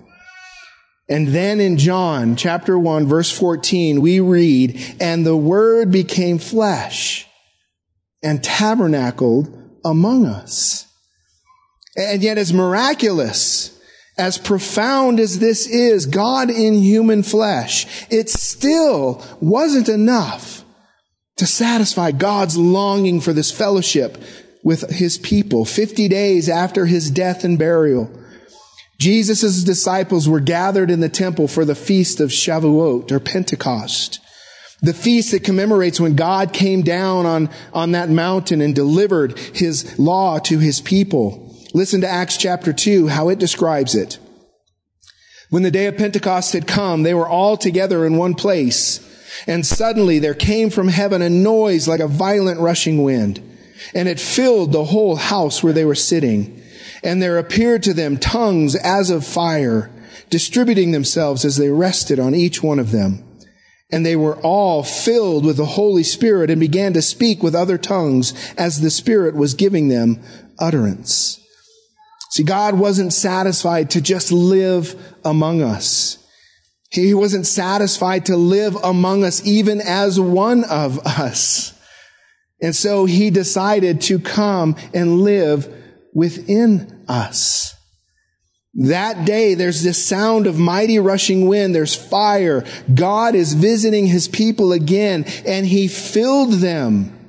And 1.10 1.30
then 1.30 1.60
in 1.60 1.78
John 1.78 2.36
chapter 2.36 2.80
1 2.80 3.08
verse 3.08 3.32
14, 3.32 4.02
we 4.02 4.20
read, 4.20 4.80
And 5.00 5.26
the 5.26 5.36
Word 5.36 5.92
became 5.92 6.38
flesh 6.38 7.28
and 8.24 8.44
tabernacled 8.44 9.80
among 9.84 10.26
us. 10.26 10.88
And 11.98 12.24
yet 12.24 12.38
as 12.38 12.54
miraculous 12.54 13.78
as 14.18 14.38
profound 14.38 15.20
as 15.20 15.40
this 15.40 15.68
is, 15.68 16.06
God 16.06 16.50
in 16.50 16.76
human 16.76 17.24
flesh, 17.24 18.06
it 18.10 18.30
still 18.30 19.24
wasn't 19.42 19.90
enough 19.90 20.64
to 21.38 21.48
satisfy 21.48 22.12
God's 22.12 22.58
longing 22.58 23.20
for 23.20 23.34
this 23.34 23.52
fellowship 23.52 24.18
with 24.64 24.90
his 24.90 25.18
people 25.18 25.66
50 25.66 26.08
days 26.08 26.48
after 26.48 26.86
his 26.86 27.12
death 27.12 27.44
and 27.44 27.60
burial. 27.60 28.10
Jesus' 29.00 29.64
disciples 29.64 30.30
were 30.30 30.40
gathered 30.40 30.90
in 30.90 31.00
the 31.00 31.10
temple 31.10 31.48
for 31.48 31.66
the 31.66 31.76
feast 31.76 32.20
of 32.20 32.30
Shavuot 32.30 33.12
or 33.12 33.20
Pentecost. 33.20 34.20
The 34.82 34.94
feast 34.94 35.32
that 35.32 35.44
commemorates 35.44 36.00
when 36.00 36.16
God 36.16 36.54
came 36.54 36.82
down 36.82 37.26
on, 37.26 37.50
on 37.74 37.92
that 37.94 38.10
mountain 38.10 38.62
and 38.62 38.76
delivered 38.76 39.38
his 39.38 39.98
law 39.98 40.40
to 40.40 40.60
his 40.60 40.82
people. 40.82 41.56
Listen 41.74 42.02
to 42.02 42.08
Acts 42.08 42.38
chapter 42.38 42.74
2, 42.74 43.08
how 43.08 43.30
it 43.30 43.40
describes 43.40 43.96
it. 43.96 44.20
When 45.50 45.64
the 45.64 45.72
day 45.72 45.86
of 45.86 45.98
Pentecost 45.98 46.54
had 46.54 46.68
come, 46.68 47.04
they 47.04 47.14
were 47.14 47.28
all 47.28 47.58
together 47.58 48.06
in 48.06 48.18
one 48.18 48.34
place. 48.34 49.10
And 49.48 49.66
suddenly 49.66 50.20
there 50.20 50.34
came 50.34 50.70
from 50.70 50.88
heaven 50.88 51.22
a 51.22 51.30
noise 51.30 51.88
like 51.88 52.00
a 52.00 52.08
violent 52.08 52.60
rushing 52.60 53.04
wind. 53.04 53.42
And 53.94 54.08
it 54.08 54.20
filled 54.20 54.72
the 54.72 54.86
whole 54.86 55.16
house 55.16 55.62
where 55.62 55.74
they 55.74 55.86
were 55.86 55.96
sitting. 55.96 56.63
And 57.04 57.22
there 57.22 57.38
appeared 57.38 57.84
to 57.84 57.94
them 57.94 58.18
tongues 58.18 58.76
as 58.76 59.10
of 59.10 59.26
fire, 59.26 59.92
distributing 60.30 60.92
themselves 60.92 61.44
as 61.44 61.58
they 61.58 61.70
rested 61.70 62.20
on 62.20 62.34
each 62.34 62.64
one 62.64 62.80
of 62.80 62.92
them. 62.92 63.24
And 63.92 64.06
they 64.06 64.16
were 64.16 64.38
all 64.38 64.82
filled 64.84 65.46
with 65.46 65.58
the 65.58 65.66
Holy 65.66 66.04
Spirit 66.04 66.50
and 66.50 66.60
began 66.60 66.94
to 66.94 67.02
speak 67.02 67.44
with 67.44 67.54
other 67.54 67.78
tongues 67.78 68.34
as 68.58 68.82
the 68.82 68.90
Spirit 68.90 69.36
was 69.36 69.54
giving 69.54 69.90
them 69.90 70.20
utterance. 70.58 71.40
See, 72.32 72.44
God 72.44 72.80
wasn't 72.80 73.14
satisfied 73.14 73.92
to 73.92 74.02
just 74.02 74.32
live 74.32 74.96
among 75.24 75.62
us. 75.62 76.18
He 76.90 77.14
wasn't 77.14 77.46
satisfied 77.46 78.26
to 78.28 78.38
live 78.38 78.76
among 78.84 79.24
us 79.24 79.46
even 79.46 79.82
as 79.82 80.20
one 80.20 80.64
of 80.64 81.00
us. 81.06 81.74
And 82.62 82.76
so 82.76 83.06
he 83.06 83.30
decided 83.30 84.02
to 84.02 84.20
come 84.20 84.76
and 84.94 85.22
live 85.22 85.83
within 86.14 87.04
us. 87.08 87.76
That 88.76 89.26
day, 89.26 89.54
there's 89.54 89.84
this 89.84 90.04
sound 90.04 90.48
of 90.48 90.58
mighty 90.58 90.98
rushing 90.98 91.48
wind. 91.48 91.76
There's 91.76 91.96
fire. 91.96 92.66
God 92.94 93.36
is 93.36 93.54
visiting 93.54 94.08
his 94.08 94.28
people 94.28 94.72
again, 94.72 95.26
and 95.46 95.66
he 95.66 95.88
filled 95.88 96.54
them 96.54 97.20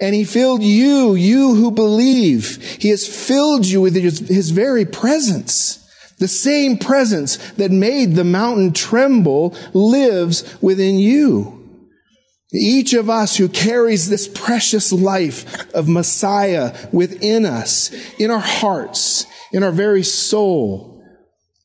and 0.00 0.14
he 0.14 0.24
filled 0.24 0.62
you, 0.62 1.14
you 1.14 1.54
who 1.54 1.70
believe. 1.70 2.78
He 2.80 2.88
has 2.90 3.06
filled 3.06 3.66
you 3.66 3.80
with 3.80 3.94
his, 3.94 4.18
his, 4.18 4.50
very 4.50 4.84
presence. 4.84 5.80
The 6.18 6.28
same 6.28 6.78
presence 6.78 7.36
that 7.52 7.70
made 7.70 8.14
the 8.14 8.24
mountain 8.24 8.72
tremble 8.72 9.56
lives 9.72 10.60
within 10.60 10.98
you. 10.98 11.63
Each 12.54 12.94
of 12.94 13.10
us 13.10 13.36
who 13.36 13.48
carries 13.48 14.08
this 14.08 14.28
precious 14.28 14.92
life 14.92 15.72
of 15.74 15.88
Messiah 15.88 16.76
within 16.92 17.44
us, 17.44 17.90
in 18.18 18.30
our 18.30 18.38
hearts, 18.38 19.26
in 19.52 19.64
our 19.64 19.72
very 19.72 20.04
soul, 20.04 21.02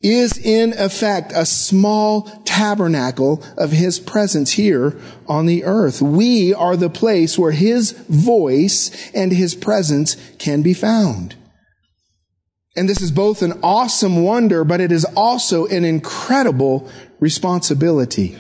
is 0.02 0.38
in 0.38 0.74
effect 0.78 1.32
a 1.36 1.46
small 1.46 2.24
tabernacle 2.44 3.44
of 3.58 3.72
his 3.72 4.00
presence 4.00 4.52
here 4.54 5.00
on 5.28 5.46
the 5.46 5.64
earth. 5.64 6.02
We 6.02 6.54
are 6.54 6.76
the 6.76 6.90
place 6.90 7.38
where 7.38 7.52
his 7.52 7.92
voice 7.92 9.12
and 9.14 9.32
his 9.32 9.54
presence 9.54 10.16
can 10.40 10.62
be 10.64 10.74
found. 10.74 11.36
And 12.76 12.90
this 12.90 13.02
is 13.02 13.12
both 13.12 13.42
an 13.42 13.60
awesome 13.62 14.24
wonder, 14.24 14.64
but 14.64 14.82
it 14.82 14.92
is 14.92 15.06
also 15.16 15.68
an 15.68 15.86
incredible 15.86 16.90
responsibility. 17.20 18.38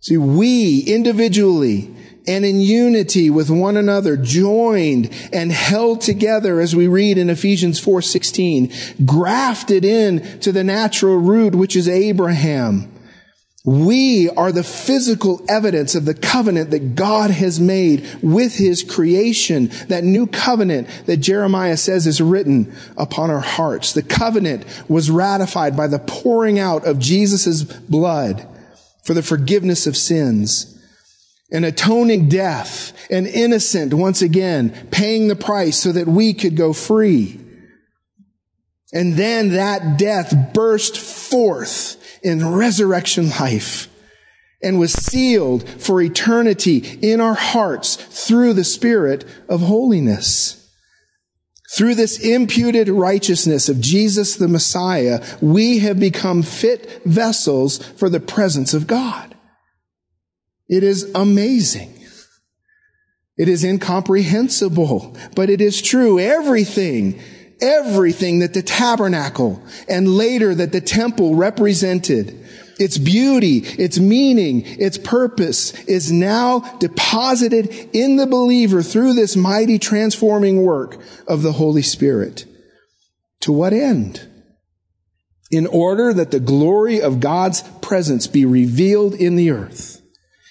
See, 0.00 0.16
we 0.16 0.80
individually 0.80 1.94
and 2.26 2.44
in 2.44 2.60
unity 2.60 3.28
with 3.28 3.50
one 3.50 3.76
another, 3.76 4.16
joined 4.16 5.10
and 5.32 5.52
held 5.52 6.00
together 6.00 6.60
as 6.60 6.76
we 6.76 6.86
read 6.86 7.18
in 7.18 7.30
Ephesians 7.30 7.78
4:16, 7.80 8.70
grafted 9.04 9.84
in 9.84 10.22
to 10.40 10.52
the 10.52 10.64
natural 10.64 11.16
root 11.16 11.54
which 11.54 11.76
is 11.76 11.88
Abraham. 11.88 12.88
We 13.62 14.30
are 14.30 14.52
the 14.52 14.62
physical 14.62 15.42
evidence 15.46 15.94
of 15.94 16.06
the 16.06 16.14
covenant 16.14 16.70
that 16.70 16.94
God 16.94 17.30
has 17.30 17.60
made 17.60 18.06
with 18.22 18.54
his 18.54 18.82
creation. 18.82 19.70
That 19.88 20.02
new 20.02 20.26
covenant 20.26 20.88
that 21.04 21.18
Jeremiah 21.18 21.76
says 21.76 22.06
is 22.06 22.22
written 22.22 22.72
upon 22.96 23.30
our 23.30 23.40
hearts. 23.40 23.92
The 23.92 24.02
covenant 24.02 24.64
was 24.88 25.10
ratified 25.10 25.76
by 25.76 25.88
the 25.88 25.98
pouring 25.98 26.58
out 26.58 26.86
of 26.86 26.98
Jesus' 26.98 27.62
blood 27.62 28.46
for 29.04 29.14
the 29.14 29.22
forgiveness 29.22 29.86
of 29.86 29.96
sins 29.96 30.76
an 31.52 31.64
atoning 31.64 32.28
death, 32.28 32.92
an 33.10 33.26
innocent 33.26 33.92
once 33.92 34.22
again 34.22 34.70
paying 34.90 35.28
the 35.28 35.36
price 35.36 35.78
so 35.78 35.92
that 35.92 36.06
we 36.06 36.32
could 36.32 36.56
go 36.56 36.72
free. 36.72 37.40
And 38.92 39.14
then 39.14 39.50
that 39.50 39.98
death 39.98 40.52
burst 40.52 40.96
forth 40.96 41.96
in 42.22 42.54
resurrection 42.54 43.30
life 43.30 43.88
and 44.62 44.78
was 44.78 44.92
sealed 44.92 45.68
for 45.68 46.00
eternity 46.00 46.98
in 47.00 47.20
our 47.20 47.34
hearts 47.34 47.96
through 47.96 48.52
the 48.52 48.64
Spirit 48.64 49.24
of 49.48 49.60
holiness. 49.60 50.59
Through 51.72 51.94
this 51.94 52.18
imputed 52.18 52.88
righteousness 52.88 53.68
of 53.68 53.80
Jesus 53.80 54.34
the 54.34 54.48
Messiah, 54.48 55.24
we 55.40 55.78
have 55.78 56.00
become 56.00 56.42
fit 56.42 57.02
vessels 57.04 57.78
for 57.78 58.08
the 58.08 58.18
presence 58.18 58.74
of 58.74 58.88
God. 58.88 59.36
It 60.68 60.82
is 60.82 61.10
amazing. 61.14 61.96
It 63.36 63.48
is 63.48 63.62
incomprehensible, 63.62 65.16
but 65.36 65.48
it 65.48 65.60
is 65.60 65.80
true. 65.80 66.18
Everything, 66.18 67.20
everything 67.60 68.40
that 68.40 68.52
the 68.52 68.62
tabernacle 68.62 69.62
and 69.88 70.08
later 70.08 70.54
that 70.54 70.72
the 70.72 70.80
temple 70.80 71.36
represented, 71.36 72.39
its 72.80 72.98
beauty, 72.98 73.58
its 73.58 73.98
meaning, 73.98 74.62
its 74.64 74.98
purpose 74.98 75.72
is 75.84 76.10
now 76.10 76.60
deposited 76.78 77.90
in 77.92 78.16
the 78.16 78.26
believer 78.26 78.82
through 78.82 79.14
this 79.14 79.36
mighty 79.36 79.78
transforming 79.78 80.62
work 80.62 80.98
of 81.28 81.42
the 81.42 81.52
Holy 81.52 81.82
Spirit. 81.82 82.46
To 83.40 83.52
what 83.52 83.72
end? 83.72 84.26
In 85.50 85.66
order 85.66 86.12
that 86.12 86.30
the 86.30 86.40
glory 86.40 87.00
of 87.00 87.20
God's 87.20 87.62
presence 87.82 88.26
be 88.26 88.44
revealed 88.44 89.14
in 89.14 89.36
the 89.36 89.50
earth 89.50 90.00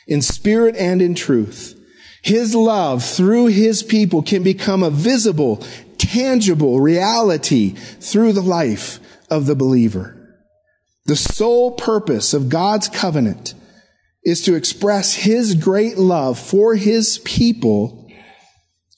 in 0.10 0.22
spirit 0.22 0.76
and 0.76 1.02
in 1.02 1.15
truth. 1.15 1.76
His 2.22 2.54
love 2.54 3.06
through 3.06 3.48
his 3.48 3.84
people 3.84 4.22
can 4.22 4.44
become 4.44 4.84
a 4.84 4.89
visible, 4.89 5.63
tangible 5.98 6.82
reality 6.82 7.70
through 7.70 8.34
the 8.34 8.42
life 8.42 9.00
of 9.30 9.46
the 9.46 9.56
believer. 9.56 10.19
The 11.10 11.15
sole 11.15 11.72
purpose 11.72 12.36
of 12.36 12.50
God's 12.50 12.88
covenant 12.88 13.56
is 14.24 14.43
to 14.43 14.54
express 14.54 15.15
his 15.15 15.56
great 15.56 15.98
love 15.98 16.38
for 16.38 16.76
his 16.76 17.17
people 17.26 18.08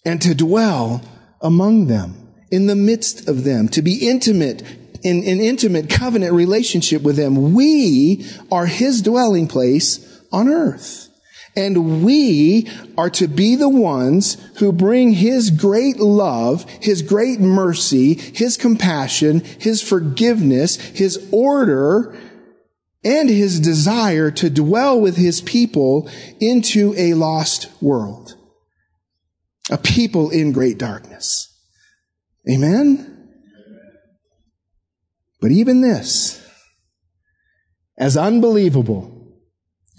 and 0.03 0.21
to 0.21 0.35
dwell 0.35 1.01
among 1.41 1.87
them, 1.87 2.33
in 2.51 2.67
the 2.67 2.75
midst 2.75 3.29
of 3.29 3.45
them, 3.45 3.69
to 3.69 3.81
be 3.81 4.09
intimate 4.09 4.61
in 5.03 5.19
an 5.19 5.23
in 5.23 5.39
intimate 5.39 5.89
covenant 5.89 6.33
relationship 6.33 7.01
with 7.01 7.15
them. 7.15 7.53
We 7.53 8.25
are 8.51 8.65
his 8.65 9.01
dwelling 9.01 9.47
place 9.47 10.21
on 10.33 10.49
earth. 10.49 11.07
And 11.55 12.03
we 12.03 12.69
are 12.97 13.09
to 13.11 13.27
be 13.27 13.55
the 13.55 13.69
ones 13.69 14.37
who 14.57 14.71
bring 14.71 15.11
His 15.11 15.49
great 15.49 15.99
love, 15.99 16.69
His 16.81 17.01
great 17.01 17.39
mercy, 17.39 18.13
His 18.13 18.55
compassion, 18.55 19.41
His 19.41 19.81
forgiveness, 19.81 20.77
His 20.77 21.27
order, 21.31 22.17
and 23.03 23.29
His 23.29 23.59
desire 23.59 24.31
to 24.31 24.49
dwell 24.49 24.99
with 24.99 25.17
His 25.17 25.41
people 25.41 26.09
into 26.39 26.93
a 26.97 27.15
lost 27.15 27.69
world. 27.81 28.35
A 29.69 29.77
people 29.77 30.29
in 30.29 30.53
great 30.53 30.77
darkness. 30.77 31.47
Amen? 32.49 33.29
But 35.41 35.51
even 35.51 35.81
this, 35.81 36.41
as 37.97 38.15
unbelievable 38.15 39.20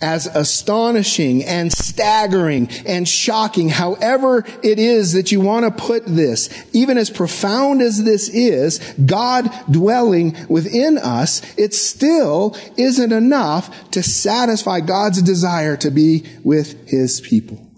as 0.03 0.27
astonishing 0.27 1.45
and 1.45 1.73
staggering 1.73 2.69
and 2.85 3.09
shocking, 3.09 3.69
however 3.69 4.45
it 4.63 4.79
is 4.79 5.13
that 5.13 5.33
you 5.33 5.41
want 5.41 5.65
to 5.65 5.83
put 5.83 6.05
this, 6.05 6.51
even 6.73 6.99
as 6.99 7.09
profound 7.09 7.81
as 7.81 8.03
this 8.05 8.29
is, 8.29 8.79
God 9.07 9.51
dwelling 9.71 10.37
within 10.49 10.99
us, 10.99 11.41
it 11.57 11.73
still 11.73 12.57
isn't 12.77 13.13
enough 13.13 13.91
to 13.93 14.03
satisfy 14.03 14.81
God's 14.81 15.23
desire 15.23 15.77
to 15.79 15.91
be 15.91 16.27
with 16.43 16.89
his 16.89 17.21
people. 17.21 17.69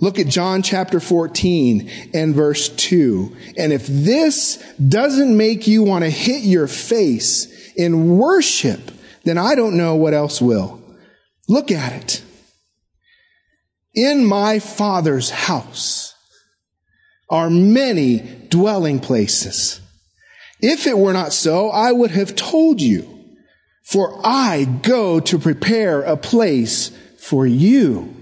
Look 0.00 0.18
at 0.18 0.26
John 0.26 0.62
chapter 0.62 1.00
14 1.00 2.10
and 2.12 2.34
verse 2.34 2.68
2. 2.68 3.34
And 3.56 3.72
if 3.72 3.86
this 3.86 4.56
doesn't 4.76 5.34
make 5.34 5.66
you 5.66 5.82
want 5.82 6.04
to 6.04 6.10
hit 6.10 6.42
your 6.42 6.66
face 6.66 7.72
in 7.74 8.18
worship, 8.18 8.90
then 9.22 9.38
I 9.38 9.54
don't 9.54 9.78
know 9.78 9.94
what 9.94 10.12
else 10.12 10.42
will. 10.42 10.83
Look 11.48 11.70
at 11.70 11.92
it. 11.92 12.22
In 13.94 14.24
my 14.24 14.58
Father's 14.58 15.30
house 15.30 16.14
are 17.30 17.50
many 17.50 18.18
dwelling 18.48 19.00
places. 19.00 19.80
If 20.60 20.86
it 20.86 20.98
were 20.98 21.12
not 21.12 21.32
so, 21.32 21.68
I 21.68 21.92
would 21.92 22.10
have 22.10 22.34
told 22.34 22.80
you, 22.80 23.08
for 23.82 24.20
I 24.24 24.64
go 24.64 25.20
to 25.20 25.38
prepare 25.38 26.02
a 26.02 26.16
place 26.16 26.90
for 27.18 27.46
you. 27.46 28.14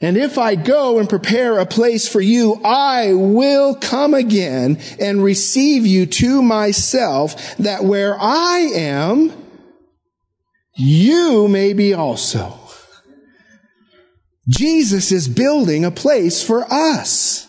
And 0.00 0.16
if 0.16 0.36
I 0.36 0.56
go 0.56 0.98
and 0.98 1.08
prepare 1.08 1.58
a 1.58 1.66
place 1.66 2.06
for 2.06 2.20
you, 2.20 2.60
I 2.62 3.14
will 3.14 3.74
come 3.74 4.12
again 4.12 4.78
and 5.00 5.24
receive 5.24 5.86
you 5.86 6.04
to 6.06 6.42
myself, 6.42 7.56
that 7.56 7.84
where 7.84 8.16
I 8.20 8.58
am, 8.74 9.32
you 10.76 11.48
may 11.48 11.72
be 11.72 11.94
also. 11.94 12.58
Jesus 14.48 15.10
is 15.10 15.26
building 15.26 15.84
a 15.84 15.90
place 15.90 16.42
for 16.42 16.64
us. 16.72 17.48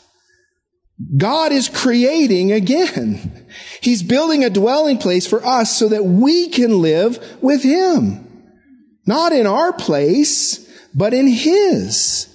God 1.16 1.52
is 1.52 1.70
creating 1.70 2.52
again. 2.52 3.46
He's 3.82 4.02
building 4.02 4.44
a 4.44 4.50
dwelling 4.50 4.98
place 4.98 5.28
for 5.28 5.46
us 5.46 5.76
so 5.76 5.90
that 5.90 6.06
we 6.06 6.50
can 6.50 6.82
live 6.82 7.38
with 7.42 7.62
Him. 7.62 8.24
Not 9.06 9.32
in 9.32 9.46
our 9.46 9.74
place, 9.74 10.68
but 10.96 11.14
in 11.14 11.28
His. 11.28 12.28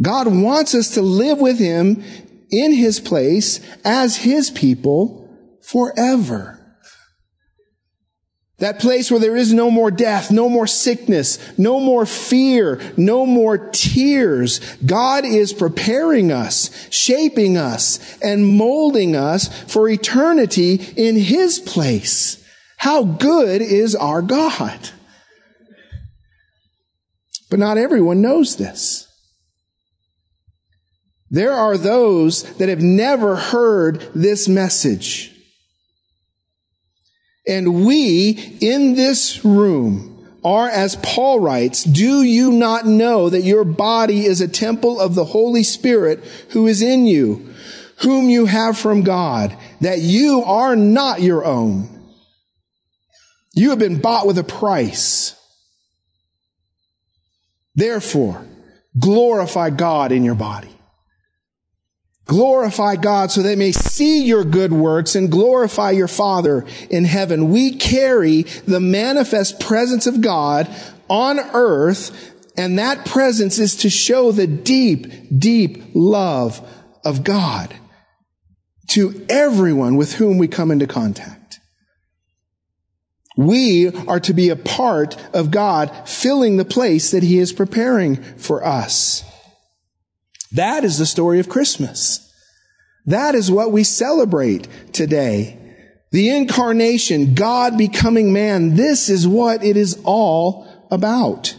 God 0.00 0.26
wants 0.26 0.74
us 0.74 0.94
to 0.94 1.02
live 1.02 1.38
with 1.38 1.58
Him 1.58 2.02
in 2.50 2.72
His 2.72 2.98
place 2.98 3.60
as 3.84 4.16
His 4.16 4.50
people 4.50 5.28
forever. 5.62 6.58
That 8.62 8.78
place 8.78 9.10
where 9.10 9.18
there 9.18 9.36
is 9.36 9.52
no 9.52 9.72
more 9.72 9.90
death, 9.90 10.30
no 10.30 10.48
more 10.48 10.68
sickness, 10.68 11.36
no 11.58 11.80
more 11.80 12.06
fear, 12.06 12.80
no 12.96 13.26
more 13.26 13.58
tears. 13.58 14.60
God 14.86 15.24
is 15.24 15.52
preparing 15.52 16.30
us, 16.30 16.70
shaping 16.88 17.56
us, 17.56 17.98
and 18.20 18.46
molding 18.46 19.16
us 19.16 19.48
for 19.64 19.88
eternity 19.88 20.74
in 20.96 21.16
His 21.16 21.58
place. 21.58 22.40
How 22.76 23.02
good 23.02 23.62
is 23.62 23.96
our 23.96 24.22
God? 24.22 24.90
But 27.50 27.58
not 27.58 27.78
everyone 27.78 28.22
knows 28.22 28.58
this. 28.58 29.08
There 31.32 31.52
are 31.52 31.76
those 31.76 32.44
that 32.58 32.68
have 32.68 32.80
never 32.80 33.34
heard 33.34 34.08
this 34.14 34.48
message. 34.48 35.31
And 37.46 37.84
we 37.84 38.58
in 38.60 38.94
this 38.94 39.44
room 39.44 40.08
are, 40.44 40.68
as 40.68 40.96
Paul 40.96 41.40
writes, 41.40 41.84
do 41.84 42.22
you 42.22 42.52
not 42.52 42.86
know 42.86 43.28
that 43.28 43.42
your 43.42 43.64
body 43.64 44.26
is 44.26 44.40
a 44.40 44.48
temple 44.48 45.00
of 45.00 45.14
the 45.14 45.24
Holy 45.24 45.62
Spirit 45.62 46.24
who 46.50 46.66
is 46.66 46.82
in 46.82 47.06
you, 47.06 47.54
whom 47.98 48.28
you 48.28 48.46
have 48.46 48.76
from 48.76 49.02
God, 49.02 49.56
that 49.80 49.98
you 49.98 50.42
are 50.44 50.76
not 50.76 51.22
your 51.22 51.44
own? 51.44 51.88
You 53.54 53.70
have 53.70 53.78
been 53.78 54.00
bought 54.00 54.26
with 54.26 54.38
a 54.38 54.44
price. 54.44 55.36
Therefore, 57.74 58.46
glorify 58.98 59.70
God 59.70 60.12
in 60.12 60.24
your 60.24 60.34
body. 60.34 60.74
Glorify 62.26 62.96
God 62.96 63.30
so 63.30 63.42
they 63.42 63.56
may 63.56 63.72
see 63.72 64.24
your 64.24 64.44
good 64.44 64.72
works 64.72 65.14
and 65.16 65.30
glorify 65.30 65.90
your 65.90 66.08
Father 66.08 66.64
in 66.88 67.04
heaven. 67.04 67.50
We 67.50 67.74
carry 67.74 68.42
the 68.42 68.80
manifest 68.80 69.58
presence 69.58 70.06
of 70.06 70.20
God 70.20 70.68
on 71.08 71.40
earth, 71.40 72.32
and 72.56 72.78
that 72.78 73.04
presence 73.04 73.58
is 73.58 73.76
to 73.76 73.90
show 73.90 74.30
the 74.30 74.46
deep, 74.46 75.06
deep 75.36 75.82
love 75.94 76.66
of 77.04 77.24
God 77.24 77.74
to 78.88 79.26
everyone 79.28 79.96
with 79.96 80.14
whom 80.14 80.38
we 80.38 80.46
come 80.46 80.70
into 80.70 80.86
contact. 80.86 81.60
We 83.36 83.88
are 84.06 84.20
to 84.20 84.34
be 84.34 84.50
a 84.50 84.56
part 84.56 85.16
of 85.34 85.50
God 85.50 86.08
filling 86.08 86.56
the 86.56 86.64
place 86.64 87.10
that 87.10 87.22
He 87.22 87.38
is 87.38 87.52
preparing 87.52 88.16
for 88.36 88.64
us. 88.64 89.24
That 90.54 90.84
is 90.84 90.98
the 90.98 91.06
story 91.06 91.40
of 91.40 91.48
Christmas. 91.48 92.30
That 93.06 93.34
is 93.34 93.50
what 93.50 93.72
we 93.72 93.84
celebrate 93.84 94.68
today. 94.92 95.58
The 96.10 96.28
incarnation, 96.28 97.34
God 97.34 97.78
becoming 97.78 98.32
man, 98.32 98.76
this 98.76 99.08
is 99.08 99.26
what 99.26 99.64
it 99.64 99.76
is 99.76 100.00
all 100.04 100.66
about. 100.90 101.56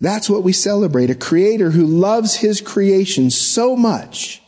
That's 0.00 0.28
what 0.28 0.42
we 0.42 0.52
celebrate. 0.52 1.10
A 1.10 1.14
creator 1.14 1.70
who 1.70 1.86
loves 1.86 2.36
his 2.36 2.60
creation 2.60 3.30
so 3.30 3.76
much 3.76 4.42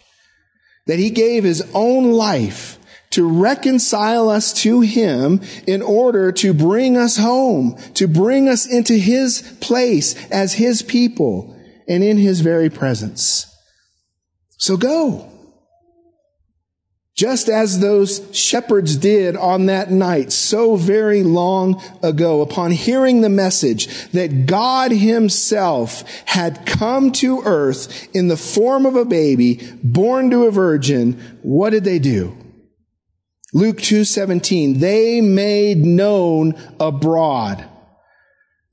that 0.86 0.98
he 0.98 1.10
gave 1.10 1.44
his 1.44 1.62
own 1.74 2.12
life 2.12 2.78
to 3.10 3.28
reconcile 3.28 4.28
us 4.28 4.52
to 4.52 4.80
him 4.80 5.40
in 5.66 5.82
order 5.82 6.32
to 6.32 6.52
bring 6.52 6.96
us 6.96 7.18
home, 7.18 7.76
to 7.94 8.08
bring 8.08 8.48
us 8.48 8.66
into 8.66 8.94
his 8.94 9.56
place 9.60 10.16
as 10.30 10.54
his 10.54 10.82
people 10.82 11.53
and 11.88 12.02
in 12.02 12.18
his 12.18 12.40
very 12.40 12.70
presence. 12.70 13.46
So 14.58 14.76
go. 14.76 15.30
Just 17.16 17.48
as 17.48 17.78
those 17.78 18.28
shepherds 18.36 18.96
did 18.96 19.36
on 19.36 19.66
that 19.66 19.90
night 19.92 20.32
so 20.32 20.74
very 20.74 21.22
long 21.22 21.80
ago 22.02 22.40
upon 22.40 22.72
hearing 22.72 23.20
the 23.20 23.28
message 23.28 24.10
that 24.10 24.46
God 24.46 24.90
himself 24.90 26.02
had 26.24 26.66
come 26.66 27.12
to 27.12 27.42
earth 27.44 28.08
in 28.14 28.26
the 28.26 28.36
form 28.36 28.84
of 28.84 28.96
a 28.96 29.04
baby 29.04 29.60
born 29.84 30.28
to 30.30 30.46
a 30.46 30.50
virgin, 30.50 31.38
what 31.42 31.70
did 31.70 31.84
they 31.84 32.00
do? 32.00 32.36
Luke 33.52 33.78
2:17 33.78 34.80
they 34.80 35.20
made 35.20 35.84
known 35.84 36.54
abroad 36.80 37.64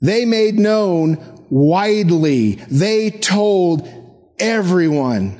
they 0.02 0.26
made 0.26 0.58
known 0.58 1.40
widely. 1.51 2.53
They 2.71 3.11
told 3.11 3.87
everyone 4.39 5.39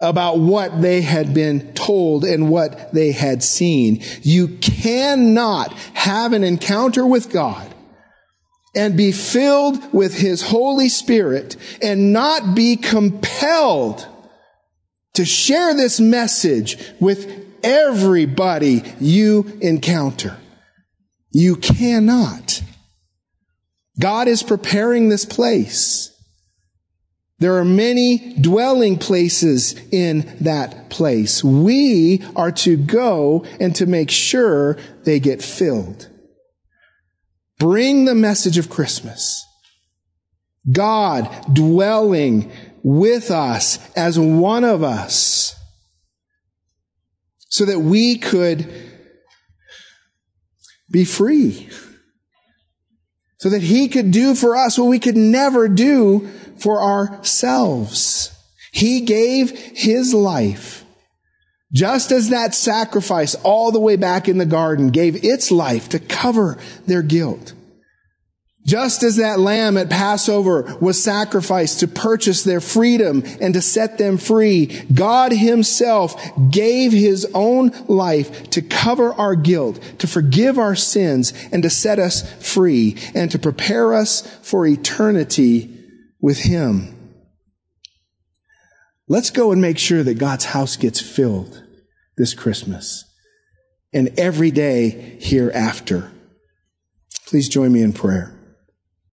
about 0.00 0.38
what 0.38 0.80
they 0.80 1.02
had 1.02 1.34
been 1.34 1.74
told 1.74 2.24
and 2.24 2.48
what 2.48 2.92
they 2.94 3.12
had 3.12 3.42
seen. 3.42 4.02
You 4.22 4.48
cannot 4.48 5.72
have 5.94 6.32
an 6.32 6.44
encounter 6.44 7.06
with 7.06 7.30
God 7.30 7.74
and 8.74 8.96
be 8.96 9.12
filled 9.12 9.92
with 9.92 10.16
His 10.16 10.42
Holy 10.42 10.88
Spirit 10.88 11.56
and 11.82 12.12
not 12.12 12.54
be 12.54 12.76
compelled 12.76 14.06
to 15.14 15.24
share 15.24 15.74
this 15.74 16.00
message 16.00 16.76
with 17.00 17.44
everybody 17.62 18.82
you 19.00 19.58
encounter. 19.60 20.36
You 21.30 21.56
cannot. 21.56 22.62
God 23.98 24.28
is 24.28 24.42
preparing 24.42 25.08
this 25.08 25.24
place. 25.24 26.10
There 27.38 27.56
are 27.56 27.64
many 27.64 28.36
dwelling 28.40 28.98
places 28.98 29.74
in 29.90 30.36
that 30.40 30.88
place. 30.90 31.42
We 31.44 32.24
are 32.36 32.52
to 32.52 32.76
go 32.76 33.44
and 33.60 33.74
to 33.76 33.86
make 33.86 34.10
sure 34.10 34.78
they 35.04 35.20
get 35.20 35.42
filled. 35.42 36.08
bring 37.58 38.04
the 38.04 38.14
message 38.14 38.58
of 38.58 38.68
Christmas. 38.70 39.46
God 40.70 41.28
dwelling 41.52 42.50
with 42.82 43.30
us 43.30 43.78
as 43.96 44.18
one 44.18 44.64
of 44.64 44.82
us 44.82 45.54
so 47.48 47.64
that 47.64 47.80
we 47.80 48.18
could 48.18 48.70
be 50.90 51.04
free. 51.04 51.70
So 53.44 53.50
that 53.50 53.60
he 53.60 53.88
could 53.88 54.10
do 54.10 54.34
for 54.34 54.56
us 54.56 54.78
what 54.78 54.86
we 54.86 54.98
could 54.98 55.18
never 55.18 55.68
do 55.68 56.26
for 56.56 56.80
ourselves. 56.80 58.32
He 58.72 59.02
gave 59.02 59.50
his 59.50 60.14
life 60.14 60.82
just 61.70 62.10
as 62.10 62.30
that 62.30 62.54
sacrifice 62.54 63.34
all 63.34 63.70
the 63.70 63.80
way 63.80 63.96
back 63.96 64.30
in 64.30 64.38
the 64.38 64.46
garden 64.46 64.88
gave 64.88 65.22
its 65.22 65.50
life 65.50 65.90
to 65.90 65.98
cover 65.98 66.56
their 66.86 67.02
guilt. 67.02 67.52
Just 68.66 69.02
as 69.02 69.16
that 69.16 69.40
lamb 69.40 69.76
at 69.76 69.90
Passover 69.90 70.76
was 70.80 71.02
sacrificed 71.02 71.80
to 71.80 71.88
purchase 71.88 72.44
their 72.44 72.62
freedom 72.62 73.22
and 73.40 73.52
to 73.52 73.60
set 73.60 73.98
them 73.98 74.16
free, 74.16 74.66
God 74.92 75.32
himself 75.32 76.16
gave 76.50 76.90
his 76.92 77.26
own 77.34 77.72
life 77.88 78.48
to 78.50 78.62
cover 78.62 79.12
our 79.12 79.34
guilt, 79.36 79.80
to 79.98 80.06
forgive 80.06 80.58
our 80.58 80.74
sins, 80.74 81.34
and 81.52 81.62
to 81.62 81.68
set 81.68 81.98
us 81.98 82.32
free, 82.42 82.96
and 83.14 83.30
to 83.32 83.38
prepare 83.38 83.92
us 83.92 84.22
for 84.42 84.66
eternity 84.66 85.70
with 86.20 86.38
him. 86.38 86.90
Let's 89.06 89.30
go 89.30 89.52
and 89.52 89.60
make 89.60 89.76
sure 89.76 90.02
that 90.02 90.18
God's 90.18 90.46
house 90.46 90.76
gets 90.76 91.00
filled 91.00 91.62
this 92.16 92.32
Christmas 92.32 93.04
and 93.92 94.18
every 94.18 94.50
day 94.50 95.18
hereafter. 95.20 96.10
Please 97.26 97.50
join 97.50 97.70
me 97.70 97.82
in 97.82 97.92
prayer. 97.92 98.33